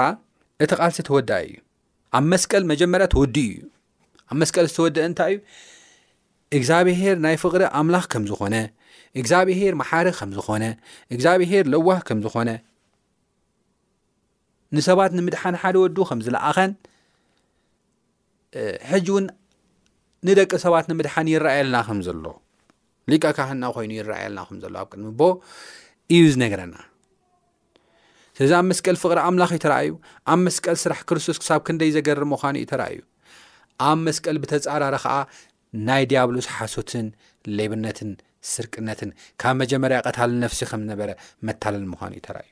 እቲ 0.66 0.72
ቃልሲ 0.80 0.98
ተወዳእ 1.10 1.46
እዩ 1.50 1.58
ኣብ 2.18 2.26
መስቀል 2.34 2.64
መጀመርያ 2.74 3.08
ተወዲኡ 3.16 3.50
እዩ 3.56 3.64
ኣብ 4.32 4.36
መስቀል 4.44 4.68
ዝተወደአ 4.72 5.06
እንታይ 5.12 5.34
እዩ 5.36 5.40
እግዚኣብሄር 6.58 7.17
ናይ 7.25 7.36
ፍቅሪ 7.43 7.63
ኣምላኽ 7.79 8.05
ከም 8.13 8.23
ዝኾነ 8.29 8.55
እግዚኣብሄር 9.19 9.73
ማሓር 9.81 10.08
ከም 10.17 10.29
ዝኮነ 10.38 10.63
እግዚኣብሄር 11.13 11.65
ለዋህ 11.73 11.99
ከም 12.08 12.19
ዝኾነ 12.25 12.49
ንሰባት 14.75 15.12
ንምድሓን 15.17 15.55
ሓደ 15.62 15.75
ወዱ 15.84 15.97
ከምዝለኣኸን 16.10 16.71
ሕጂ 18.89 19.05
እውን 19.13 19.25
ንደቂ 20.27 20.51
ሰባት 20.65 20.86
ንምድሓን 20.91 21.27
ይረኣየልና 21.34 21.75
ከም 21.88 21.99
ዘሎ 22.08 22.25
ሊቃ 23.12 23.23
ካህና 23.38 23.63
ኮይኑ 23.75 23.91
ይረኣየልና 23.99 24.39
ከምዘሎ 24.49 24.75
ኣብ 24.81 24.88
ቅድሚ 24.91 25.10
ቦ 25.19 25.25
እዩ 26.15 26.21
ዝነገረና 26.34 26.75
ስለዚ 28.38 28.51
ኣብ 28.60 28.65
መስቀል 28.71 28.95
ፍቅሪ 29.03 29.17
ኣምላኽ 29.27 29.51
እዩ 29.55 29.62
ተረኣዩ 29.65 29.91
ኣብ 30.34 30.39
መስቀል 30.47 30.75
ስራሕ 30.84 30.99
ክርስቶስ 31.10 31.38
ክሳብ 31.41 31.60
ክንደይ 31.67 31.91
ዘገር 31.97 32.21
ምኳኑ 32.34 32.55
እዩ 32.62 32.67
ተርኣዩ 32.71 32.97
ኣብ 33.89 33.97
መስቀል 34.08 34.38
ብተፃራረ 34.43 34.95
ከዓ 35.03 35.15
ናይ 35.88 36.04
ዲያብሎስ 36.12 36.48
ሓሶትን 36.56 37.08
ሌብነትን 37.58 38.10
ስርቅነትን 38.54 39.10
ካብ 39.42 39.56
መጀመርያ 39.62 39.98
ቀታል 40.08 40.32
ነፍሲ 40.44 40.60
ከም 40.72 40.82
ዝነበረ 40.86 41.10
መታለል 41.48 41.86
ምኳኑ 41.92 42.12
እዩ 42.18 42.22
ተራእዩ 42.28 42.52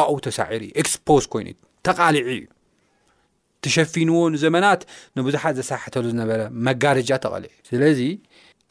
ኣብ 0.00 0.18
ተሳዒሩዩ 0.26 0.70
ኤክስፖዝ 0.82 1.24
ኮይኑዩ 1.32 1.56
ተቃሊዑ 1.88 2.26
እዩ 2.36 2.40
ተሸፊንዎን 3.64 4.32
ዘመናት 4.44 4.80
ንብዙሓት 5.18 5.54
ዘሳሕተሉ 5.60 6.04
ዝነበረ 6.14 6.40
መጋደጃ 6.68 7.10
ተቐሊዑ 7.26 7.52
ስለዚ 7.70 8.00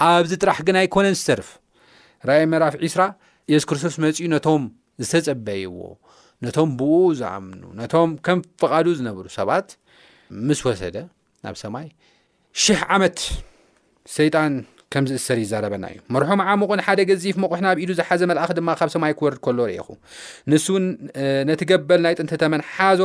ኣብዚ 0.07 0.31
ጥራሕ 0.41 0.57
ግን 0.67 0.77
ኣይኮነን 0.81 1.15
ዝሰርፍ 1.19 1.47
ራእይ 2.29 2.45
መራፍዒስራ 2.53 3.01
የሱስ 3.51 3.67
ክርስቶስ 3.69 3.95
መፅኡ 4.03 4.25
ነቶም 4.35 4.63
ዝተፀበይዎ 5.03 5.79
ነቶም 6.45 6.69
ብኡኡ 6.79 7.01
ዝኣምኑ 7.19 7.61
ነቶም 7.81 8.11
ከም 8.27 8.39
ፍቃዱ 8.61 8.85
ዝነብሩ 8.99 9.25
ሰባት 9.39 9.67
ምስ 10.47 10.61
ወሰደ 10.67 10.95
ናብ 11.45 11.55
ሰማይ 11.63 11.87
ሽሕ 12.65 12.79
ዓመት 12.95 13.17
ሰይጣን 14.13 14.53
ከምዚ 14.93 15.11
እሰር 15.19 15.37
ይዛረበና 15.43 15.85
እዩ 15.91 15.97
ምርሖም 16.13 16.41
ዓምቅን 16.49 16.81
ሓደ 16.87 16.99
ገዚፍ 17.09 17.35
መቑሕና 17.43 17.67
ብኢዱ 17.77 17.91
ዝሓዘ 17.99 18.21
መልእኪ 18.29 18.51
ድማ 18.57 18.69
ካብ 18.79 18.89
ሰማይ 18.93 19.13
ክወርድ 19.19 19.39
ከሎ 19.45 19.57
ርኢኹ 19.69 19.87
ንስ 20.51 20.65
ውን 20.73 20.85
ነቲገበል 21.49 21.99
ናይ 22.05 22.13
ጥንቲ 22.19 22.33
ተመን 22.43 22.61
ሓዞ 22.75 23.01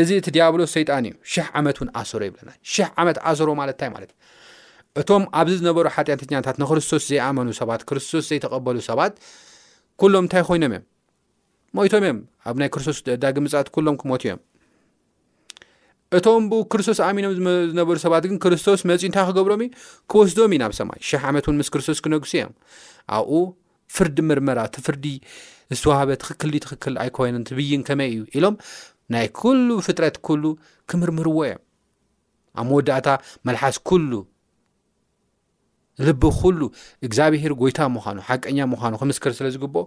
እዚ 0.00 0.10
እቲ 0.20 0.26
ዲያብሎ 0.36 0.60
ሰይጣን 0.74 1.06
እዩ 1.08 1.14
ሽሕ 1.32 1.46
ዓመት 1.60 1.76
ውን 1.80 1.88
ኣስሮ 2.00 2.20
ይብለና 2.28 2.50
ሽሕ 2.74 2.88
ዓመት 3.02 3.16
ኣስሮ 3.30 3.48
ማለትንታይ 3.60 3.90
ማለት 3.96 4.10
እ 4.20 5.02
እቶም 5.02 5.24
ኣብዚ 5.40 5.54
ዝነበሩ 5.62 5.84
ሓጢአኛታት 5.96 6.56
ንክርስቶስ 6.62 7.02
ዘይኣመኑ 7.10 7.48
ሰባት 7.60 7.82
ክርስቶስ 7.88 8.22
ዘይተቐበሉ 8.30 8.76
ሰባት 8.90 9.14
ኩሎም 10.02 10.24
እንታይ 10.26 10.44
ኮይኖም 10.50 10.74
እዮም 10.76 10.86
ሞይቶም 11.78 12.04
እዮም 12.06 12.20
ኣብ 12.50 12.56
ናይ 12.62 12.70
ክርስቶስ 12.76 12.98
ዳግምፃት 13.24 13.68
ሎም 13.88 13.98
ክሞት 14.02 14.22
እዮም 14.26 14.40
እቶም 16.18 16.44
ብክርስቶስ 16.50 16.98
ኣሚኖም 17.08 17.32
ዝነበሩ 17.70 17.96
ሰባት 18.04 18.24
ግን 18.30 18.38
ክርስቶስ 18.44 18.80
መፂኡ 18.90 19.02
እንታይ 19.08 19.24
ክገብሮም 19.28 19.60
ዩ 19.64 19.66
ክወስዶም 20.10 20.52
እዩ 20.54 20.58
ናብ 20.62 20.72
ሰማይ 20.78 20.98
ሽሕ 21.08 21.22
ዓመት 21.30 21.44
እውን 21.48 21.56
ምስ 21.60 21.68
ክርስቶስ 21.74 21.98
ክነግሶ 22.04 22.32
እዮም 22.38 22.54
ኣብኡ 23.18 23.32
ፍርዲ 23.96 24.16
ምርመራ 24.30 24.58
ቲ 24.74 24.82
ፍርዲ 24.86 25.04
ዝተዋህበ 25.78 26.08
ትክክልሉ 26.22 26.54
ትክክል 26.64 26.94
ኣይኮይኑን 27.02 27.44
ትብይን 27.50 27.82
ከመይ 27.88 28.10
እዩ 28.14 28.22
ኢሎም 28.38 28.56
ናይ 29.14 29.26
ኩሉ 29.40 29.68
ፍጥረት 29.86 30.16
ኩሉ 30.28 30.44
ክምርምርዎ 30.90 31.38
እዮም 31.50 31.60
ኣብ 32.60 32.66
መወዳእታ 32.70 33.08
መልሓስ 33.48 33.76
ኩሉ 33.90 34.10
ልቢ 36.08 36.22
ኩሉ 36.42 36.60
እግዚኣብሄር 37.06 37.52
ጎይታ 37.62 37.80
ምዃኑ 37.94 38.18
ሓቀኛ 38.28 38.58
ምኳኑ 38.72 38.92
ክምስክር 39.00 39.32
ስለ 39.38 39.46
ዝግብኦ 39.54 39.82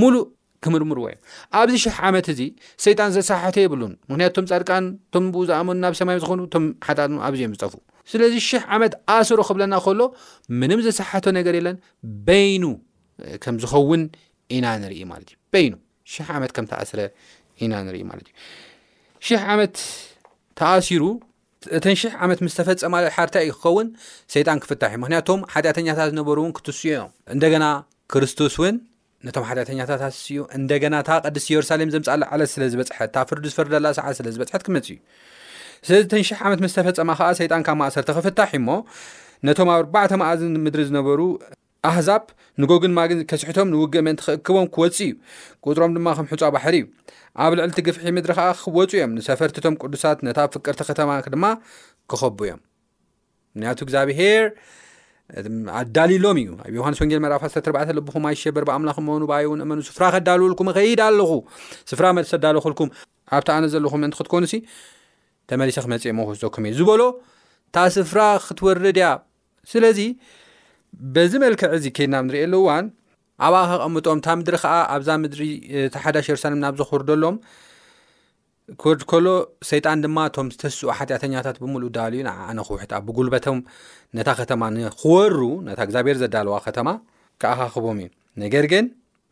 ሙሉእ 0.00 0.24
ክምርምርዎ 0.64 1.06
ዮ 1.12 1.16
ኣብዚ 1.60 1.74
ሽሕ 1.84 1.96
ዓመት 2.08 2.26
እዚ 2.32 2.40
ሰይጣን 2.84 3.10
ዘሰሕተ 3.16 3.56
የብሉን 3.64 3.92
ምክንያ 4.10 4.26
ቶም 4.36 4.46
ፃድቃን 4.52 4.84
ቶም 5.14 5.24
ብኡ 5.34 5.42
ዝኣመኑ 5.50 5.76
ናብ 5.84 5.94
ሰማይ 6.00 6.18
ዝኮኑ 6.24 6.40
ቶም 6.54 6.64
ሓጣ 6.86 6.98
ኣብዚዮም 7.28 7.52
ዝጠፉ 7.56 7.72
ስለዚ 8.12 8.34
ሽሕ 8.48 8.62
ዓመት 8.76 8.94
ኣስሮ 9.16 9.38
ክብለና 9.48 9.74
ከሎ 9.84 10.00
ምንም 10.60 10.80
ዘሰሓሕቶ 10.86 11.26
ነገር 11.38 11.54
የለን 11.58 11.76
በይኑ 12.26 12.64
ከም 13.44 13.56
ዝኸውን 13.64 14.02
ኢና 14.56 14.66
ንኢ 14.84 14.96
ማዩይ 15.12 15.70
ዓት 16.40 16.50
ከስረኢናኢማዩ 16.56 18.20
ሕ 19.26 19.36
ዓመት 19.52 19.76
ተኣሲሩ 20.58 21.04
እተን 21.76 21.94
ሽሕ 22.00 22.12
ዓመት 22.24 22.40
ምስ 22.44 22.54
ተፈፀማ 22.56 22.94
ሓርታይ 23.16 23.44
ይክኸውን 23.50 23.86
ሰይጣን 24.34 24.58
ክፍታሕ 24.62 24.92
ምክንያቶም 25.02 25.40
ሓጢኣተኛታት 25.52 26.08
ዝነበሩእውን 26.12 26.52
ክትስዮ 26.56 26.90
ዮም 26.98 27.10
እንገና 27.34 27.66
ክርስቶስ 28.12 28.54
ውን 28.62 28.74
ነቶም 29.26 29.44
ሓዳተኛታት 29.48 30.02
ኣስሲ 30.08 30.24
እዩ 30.32 30.40
እንደገና 30.58 30.94
እታ 31.02 31.10
ቅዲስ 31.26 31.44
ኢየሩሳሌም 31.50 31.90
ዘምፃል 31.94 32.22
ዓለት 32.34 32.50
ስለ 32.54 32.62
ዝበፅሐት 32.72 33.10
ካ 33.14 33.18
ፍርዲ 33.28 33.44
ዝፈርዳላሳዓት 33.52 34.14
ስለ 34.18 34.26
ዝበፅሐት 34.34 34.62
ክመፅ 34.66 34.88
እዩ 34.94 34.98
ስለተ000 35.86 36.40
ዓመት 36.46 36.60
ምስ 36.64 36.74
ተፈፀማ 36.78 37.10
ከዓ 37.20 37.28
ሰይጣን 37.40 37.62
ካብ 37.66 37.76
ማእሰርቲ 37.82 38.10
ክፍታሕ 38.18 38.50
እዩሞ 38.58 38.70
ነቶም 39.46 39.70
ኣብ 39.74 39.86
ባዕተ 39.94 40.12
ማኣዝን 40.22 40.54
ምድሪ 40.64 40.82
ዝነበሩ 40.90 41.20
ኣህዛብ 41.90 42.22
ንጎግን 42.62 42.92
ማግን 42.98 43.18
ከስሕቶም 43.30 43.68
ንውግእ 43.72 44.02
ምንቲ 44.06 44.20
ክእክቦም 44.26 44.68
ክወፅ 44.74 44.98
እዩ 45.06 45.10
ቁጥሮም 45.64 45.90
ድማ 45.96 46.08
ከም 46.18 46.28
ሕፃ 46.30 46.42
ባሕሪ 46.54 46.74
እዩ 46.82 46.86
ኣብ 47.44 47.52
ልዕልቲ 47.58 47.78
ግፍሒ 47.88 48.06
ምድሪ 48.18 48.32
ከዓ 48.38 48.46
ክወፁ 48.64 48.90
እዮም 48.98 49.10
ንሰፈርቲቶም 49.16 49.74
ቅዱሳት 49.82 50.18
ነታ 50.28 50.38
ፍቅርቲ 50.54 50.80
ከተማ 50.90 51.10
ድማ 51.34 51.46
ክኸቡ 52.12 52.36
እዮም 52.48 52.60
ንያቱ 53.60 53.80
ግዚኣብሄር 53.88 54.44
ኣዳሊሎም 55.88 56.36
እዩ 56.40 56.50
ኣብ 56.64 56.74
ዮሃንስ 56.78 56.98
ወንጌል 57.02 57.20
መራፋሰተ 57.24 57.66
ለብኹ 57.98 58.14
ማይ 58.24 58.34
ሸበር 58.42 58.64
ብኣምላኽ 58.68 58.98
መኑ 59.06 59.22
በይ 59.30 59.44
እን 59.52 59.60
እመኑ 59.64 59.78
ስፍራ 59.88 60.04
ከዳልውልኩም 60.14 60.68
ከይድ 60.76 61.00
ኣለኹ 61.06 61.30
ስፍራ 61.90 62.04
መስ 62.16 62.30
ተዳለክልኩም 62.34 62.88
ኣብቲ 63.36 63.48
ኣነ 63.56 63.64
ዘለኹ 63.74 63.92
ምእንት 64.02 64.14
ክትኮኑ 64.20 64.42
ሲ 64.52 64.54
ተመሊሰክመፅእመ 65.50 66.18
ክወስቶኩም 66.26 66.64
እዩ 66.70 66.74
ዝበሎ 66.80 67.02
እታ 67.68 67.76
ስፍራ 67.96 68.20
ክትወርድ 68.46 68.86
እያ 69.00 69.06
ስለዚ 69.72 70.00
በዚ 71.14 71.32
መልክዕ 71.44 71.70
ዚ 71.84 71.88
ከይድናብ 71.98 72.24
ንሪእየሉዋን 72.28 72.86
ኣብኣ 73.46 73.60
ከቐምጦም 73.70 74.18
እታ 74.22 74.28
ምድሪ 74.40 74.56
ከዓ 74.64 74.74
ኣብዛ 74.96 75.08
ምድሪ 75.24 75.44
ታሓዳሽ 75.94 76.28
ርሳንም 76.36 76.60
ናብ 76.64 76.74
ዘ 76.80 76.82
ክውርደሎም 76.90 77.36
ክወድ 78.80 79.00
ከሎ 79.10 79.26
ሰይጣን 79.68 80.02
ድማ 80.04 80.18
እቶም 80.28 80.48
ዝተስኡ 80.52 80.90
ሓጢኣተኛታት 80.98 81.56
ብምሉእ 81.62 81.90
ዳሉዩ 81.96 82.20
ንኣነ 82.28 82.58
ክውሑትኣ 82.66 82.98
ብጉልበቶም 83.06 83.58
ነታ 84.16 84.28
ከተማ 84.38 84.62
ንክወሩ 84.76 85.38
ነታ 85.66 85.78
እግዚኣብሔር 85.86 86.16
ዘዳለዋ 86.22 86.54
ከተማ 86.66 86.88
ክኣኻክቦም 87.42 87.98
እዩ 88.02 88.08
ነገር 88.42 88.64
ግን 88.72 88.86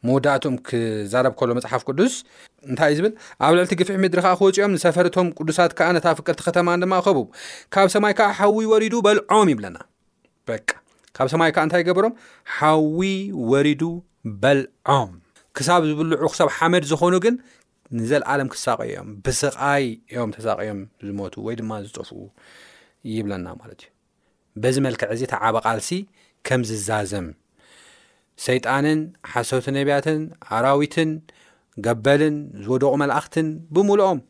መውዳእትኦም 0.09 0.57
ክዛረብ 0.69 1.33
ከሎ 1.39 1.51
መፅሓፍ 1.59 1.83
ቅዱስ 1.89 2.15
እንታይ 2.71 2.91
እዩ 2.93 2.99
ዝብል 2.99 3.15
ኣብ 3.47 3.53
ልዕልቲ 3.57 3.75
ግፍሕ 3.83 3.97
ምድሪ 4.05 4.21
ከዓ 4.27 4.33
ክወፅኦም 4.41 4.75
ንሰፈርቶም 4.77 5.29
ቅዱሳት 5.39 5.73
ከዓ 5.81 5.89
ነታ 5.99 6.07
ፍቅርቲ 6.19 6.41
ከተማ 6.51 6.69
ድማ 6.85 6.95
ከቡ 7.09 7.19
ካብ 7.77 7.89
ሰማይ 7.97 8.15
ከዓ 8.21 8.29
ሓዊ 8.39 8.59
ወሪዱ 8.73 8.95
በልዖም 9.15 9.49
ይብለና 9.55 9.79
ካብ 11.17 11.27
ሰማይ 11.35 11.51
ዓ 11.61 11.65
እንታይ 11.67 11.83
ገብሮም 11.89 12.15
ሓዊ 12.59 13.01
ወሪዱ 13.53 13.83
በልዖም 14.45 15.11
ክሳብ 15.59 15.81
ዝብልዑ 15.89 16.27
ክሳብ 16.35 16.49
ሓመድ 16.59 16.85
ዝኾኑግን 16.91 17.35
ንዘለኣለም 17.99 18.49
ክሳቀ 18.53 18.79
እዮም 18.89 19.09
ብስቃይ 19.25 19.85
እዮም 20.13 20.31
ተሳቀዮም 20.37 20.81
ዝሞቱ 21.07 21.35
ወይ 21.47 21.55
ድማ 21.61 21.71
ዝፀፍኡ 21.85 22.19
ይብለና 23.15 23.47
ማለት 23.63 23.81
እዩ 23.85 23.91
በዚ 24.63 24.77
መልክዕ 24.87 25.09
እዜ 25.15 25.23
ተዓበቃልሲ 25.33 25.91
ከም 26.49 26.63
ዝዛዘም 26.69 27.27
ሰይጣንን 28.47 29.01
ሓሰውቲ 29.33 29.67
ነብያትን 29.77 30.21
ኣራዊትን 30.59 31.11
ገበልን 31.87 32.37
ዝወደቑ 32.65 32.93
መላእኽትን 33.03 33.49
ብምልኦም 33.77 34.21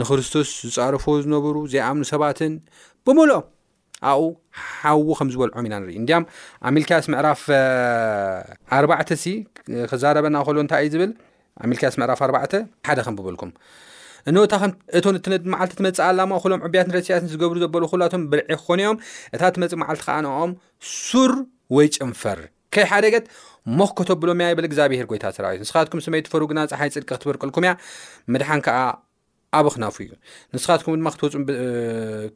ንክርስቶስ 0.00 0.50
ዝፃርፎ 0.74 1.04
ዝነብሩ 1.24 1.56
ዘይኣምኑ 1.72 2.02
ሰባትን 2.12 2.52
ብምልኦም 3.06 3.46
ኣብኡ 4.10 4.26
ሓዊ 4.68 5.06
ከም 5.18 5.28
ዝበልዖም 5.32 5.66
ኢና 5.68 5.74
ንርኢ 5.82 5.96
እንድ 6.02 6.10
ኣብ 6.18 6.24
ሚልክያስ 6.76 7.06
ምዕራፍ 7.14 7.42
ኣርባዕተ 8.78 9.10
ሲ 9.22 9.34
ክዛረበና 9.90 10.36
ከሎ 10.46 10.56
እንታይ 10.64 10.84
እዩ 10.88 10.92
ዝብል 10.94 11.10
ኣብ 11.60 11.66
ሚልክያስ 11.70 11.94
ምዕራፍ 12.00 12.20
ኣባዕተ 12.26 12.52
ሓደ 12.88 12.98
ከም 13.06 13.14
ብብልኩም 13.18 13.50
እንእቶ 14.30 14.52
ማዓልቲ 15.52 15.74
ትመፅእ 15.78 16.02
ኣላማ 16.06 16.32
ኩሎም 16.44 16.60
ዕብያትን 16.66 16.92
ርስያት 16.96 17.22
ዝገብሩ 17.32 17.56
ዘበሉ 17.64 17.82
ኩላቶም 17.92 18.22
ብርዒ 18.32 18.42
ክኮኑ 18.60 18.80
ኦም 18.90 18.96
እታ 19.34 19.42
ትመፅእ 19.56 19.78
መዓልቲ 19.82 20.02
ከዓ 20.06 20.16
ንኦም 20.26 20.50
ሱር 21.06 21.32
ወይ 21.76 21.86
ጭንፈር 21.96 22.40
ከይ 22.74 22.84
ሓደገት 22.92 23.24
መክከተብሎም 23.80 24.38
እያ 24.42 24.48
የበል 24.52 24.66
እግዚኣብሄር 24.70 25.06
ጎይታ 25.10 25.24
ስራእዩ 25.36 25.56
ንስኻትኩም 25.62 26.00
ስመይ 26.06 26.20
ትፈሩ 26.26 26.42
ግና 26.50 26.58
ፀሓይ 26.72 26.90
ፅድቂ 26.94 27.08
ክትበርቅልኩም 27.12 27.64
እያ 27.66 27.72
ምድሓን 28.32 28.60
ከዓ 28.66 28.76
ኣብኡ 29.58 29.70
ክናፉ 29.76 29.96
እዩ 30.06 30.10
ንስኻትኩም 30.56 30.94
ድማ 31.00 31.08
ክትወፁ 31.14 31.34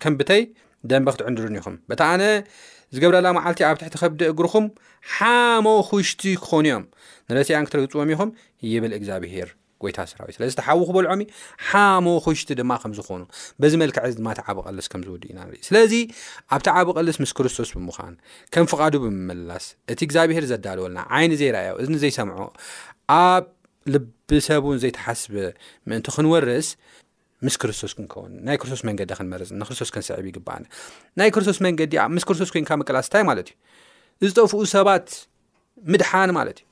ከም 0.05 0.15
ብተይ 0.21 0.43
ደንበ 0.91 1.09
ክትዕንድርኒ 1.15 1.57
ኢኹም 1.63 1.77
ኣነ 2.13 2.23
ዝገብረላ 2.95 3.27
መዓልት 3.37 3.61
ኣብ 3.69 3.77
ትሕቲ 3.81 3.95
ከብዲ 4.03 4.21
እግርኹም 4.33 4.65
ሓሞ 5.17 5.67
ክሽቲ 5.89 6.23
ክኮኑ 6.43 6.65
እዮም 6.71 6.85
ንረሲያን 7.29 7.67
ክትርግፅዎም 7.69 8.11
ኢኹም 8.15 8.31
ይብል 8.73 8.93
እግዚኣብሄር 8.99 9.49
ጎይታ 9.83 9.99
ስራዊ 10.11 10.29
ስለዚ 10.37 10.51
ተሓዊክ 10.61 10.91
በልዖም 10.97 11.23
ሓመ 11.69 12.07
ክሽቲ 12.25 12.49
ድማ 12.61 12.71
ከምዝኮኑ 12.83 13.23
በዚ 13.63 13.73
መልክዕዚ 13.83 14.13
ድማ 14.21 14.29
እቲ 14.35 14.41
ዓበ 14.51 14.59
ቐልስ 14.67 14.87
ከምዝወድ 14.93 15.25
ኢና 15.31 15.39
ንርኢ 15.49 15.61
ስለዚ 15.69 15.93
ኣብቲ 16.55 16.67
ዓበቐልስ 16.81 17.17
ምስ 17.23 17.33
ክርስቶስ 17.39 17.71
ብምዃን 17.77 18.15
ከም 18.55 18.67
ፍቓዱ 18.73 18.95
ብምምላስ 19.05 19.67
እቲ 19.95 20.01
እግዚኣብሄር 20.09 20.45
ዘዳልወልና 20.53 21.01
ዓይኒ 21.19 21.33
ዘይረአየ 21.43 21.73
እዝኒ 21.85 21.97
ዘይሰምዖ 22.05 22.39
ኣብ 23.21 23.45
ልብሰብን 23.95 24.77
ዘይተሓስበ 24.83 25.35
ምእንቲ 25.89 26.07
ክንወርስ 26.15 26.69
ምስ 27.47 27.55
ክርስቶስ 27.63 27.93
ክንኸውንናይ 27.97 28.57
ክርስቶስ 28.61 28.83
መንገዲ 28.89 29.11
ክንመርፅ 29.19 29.49
ንክርስቶስ 29.61 29.91
ክንስዕብ 29.95 30.27
ይግባኣ 30.31 30.59
ናይ 31.19 31.29
ክርስቶስ 31.35 31.59
መንገዲምስ 31.67 32.25
ክርስቶስ 32.29 32.51
ኮይንካ 32.55 32.71
መቀላስታይ 32.81 33.23
ማለት 33.31 33.49
እዩ 34.23 34.29
ዝጠፍኡ 34.33 34.61
ሰባት 34.75 35.07
ምድሓኒ 35.93 36.31
ማለት 36.39 36.59
እዩ 36.63 36.71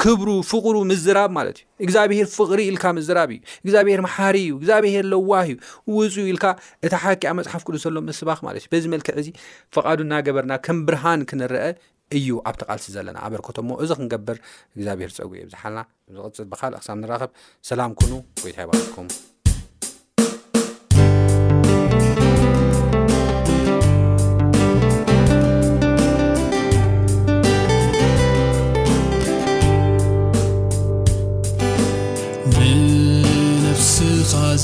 ክብሩ 0.00 0.28
ፍቕሩ 0.50 0.74
ምዝራብ 0.90 1.30
ማለት 1.38 1.56
እዩ 1.62 1.66
እግዚኣብሄር 1.84 2.28
ፍቅሪ 2.38 2.60
ኢልካ 2.70 2.84
ምዝራብ 2.98 3.30
እዩ 3.34 3.40
እግዚኣብሄር 3.64 4.00
ማሓር 4.06 4.36
እዩ 4.42 4.50
እግዚኣብሄር 4.60 5.04
ለዋህ 5.12 5.48
እዩ 5.52 5.56
ውፅ 5.96 6.14
ኢልካ 6.32 6.44
እታ 6.88 6.94
ሓቂኣ 7.04 7.32
መፅሓፍ 7.40 7.64
ቅዱስ 7.68 7.84
ሎም 7.96 8.06
መስባኽ 8.10 8.38
ማለት 8.48 8.62
እዩ 8.64 8.68
በዚ 8.74 8.84
መልክዕ 8.94 9.14
እዚ 9.24 9.28
ፍቓዱ 9.78 9.98
እናገበርና 10.06 10.54
ከም 10.68 10.78
ብርሃን 10.88 11.22
ክንረአ 11.32 11.66
እዩ 12.20 12.28
ኣብተቃልሲ 12.50 12.86
ዘለና 12.96 13.16
ኣበርኮቶ 13.26 13.58
ሞ 13.68 13.78
እዚ 13.84 13.90
ክንገብር 14.00 14.38
እግዚኣብሄር 14.76 15.12
ፀው 15.18 15.30
ብሓና 15.54 15.78
ፅ 16.32 16.48
ብእክሳ 16.72 16.88
ንኸብ 17.04 17.30
ሰላ 17.70 17.80
ኑ 18.12 18.14
ይታይለም 18.48 19.06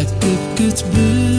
افكتبت 0.06 1.33